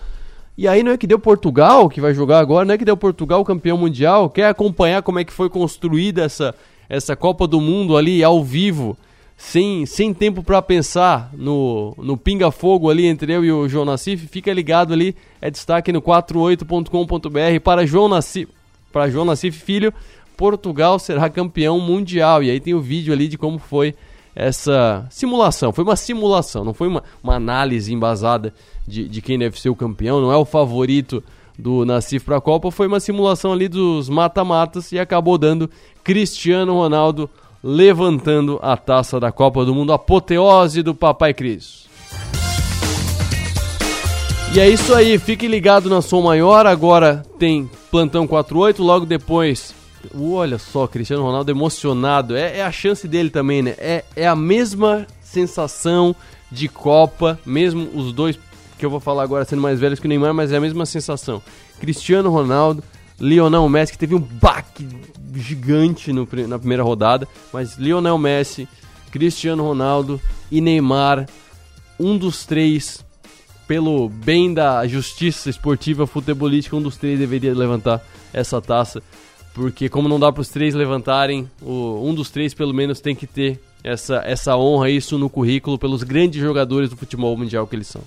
[0.58, 2.98] E aí não é que deu Portugal, que vai jogar agora, não é que deu
[2.98, 4.28] Portugal campeão mundial.
[4.28, 6.56] Quer acompanhar como é que foi construída essa,
[6.90, 8.98] essa Copa do Mundo ali ao vivo
[9.38, 14.28] sem, sem tempo para pensar no, no pinga-fogo ali entre eu e o João Nassif,
[14.28, 18.52] fica ligado ali, é destaque no 48.com.br para João Nassif,
[18.92, 19.94] para João Nassif Filho,
[20.36, 22.44] Portugal será campeão mundial.
[22.44, 23.96] E aí tem o vídeo ali de como foi
[24.36, 25.72] essa simulação.
[25.72, 28.54] Foi uma simulação, não foi uma, uma análise embasada
[28.88, 31.24] de, de quem deve ser o campeão, não é o favorito
[31.58, 35.70] do Nassif para a Copa, foi uma simulação ali dos mata-matas e acabou dando
[36.04, 37.28] Cristiano Ronaldo
[37.64, 41.88] levantando a taça da Copa do Mundo, apoteose do Papai Cris.
[44.54, 49.76] E é isso aí, fique ligado na Som Maior, agora tem Plantão 48, logo depois.
[50.18, 53.76] Olha só, Cristiano Ronaldo emocionado, é, é a chance dele também, né?
[53.78, 56.16] É, é a mesma sensação
[56.52, 58.40] de Copa, mesmo os dois
[58.78, 60.86] que eu vou falar agora sendo mais velhos que o Neymar, mas é a mesma
[60.86, 61.42] sensação.
[61.80, 62.84] Cristiano Ronaldo,
[63.20, 64.88] Lionel Messi, que teve um baque
[65.36, 68.68] gigante no, na primeira rodada, mas Lionel Messi,
[69.12, 70.22] Cristiano Ronaldo
[70.52, 71.28] e Neymar,
[72.00, 73.04] um dos três,
[73.68, 79.02] pelo bem da justiça esportiva futebolística, um dos três deveria levantar essa taça,
[79.54, 83.16] porque como não dá para os três levantarem, o, um dos três pelo menos tem
[83.16, 87.76] que ter essa, essa honra, isso no currículo, pelos grandes jogadores do futebol mundial que
[87.76, 88.04] eles são.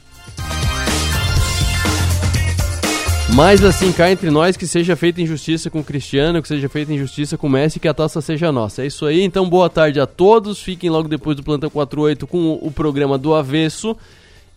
[3.35, 6.93] Mas assim, cá entre nós, que seja feita injustiça com o Cristiano, que seja feita
[6.93, 8.83] injustiça com o Messi, que a taça seja nossa.
[8.83, 10.61] É isso aí, então boa tarde a todos.
[10.61, 13.97] Fiquem logo depois do Plantão 48 com o, programa do Avesso.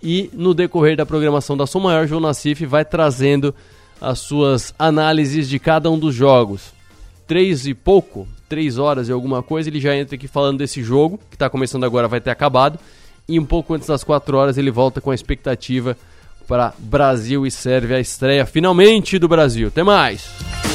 [0.01, 3.55] E no decorrer da programação da Som Maior, João Nassif vai trazendo
[4.01, 6.73] as suas análises de cada um dos jogos.
[7.25, 11.19] Três e pouco, três horas e alguma coisa, ele já entra aqui falando desse jogo,
[11.29, 12.77] que está começando agora, vai ter acabado.
[13.29, 15.95] E um pouco antes das quatro horas ele volta com a expectativa
[16.47, 19.67] para Brasil e Sérvia, a estreia finalmente do Brasil.
[19.67, 20.72] Até mais!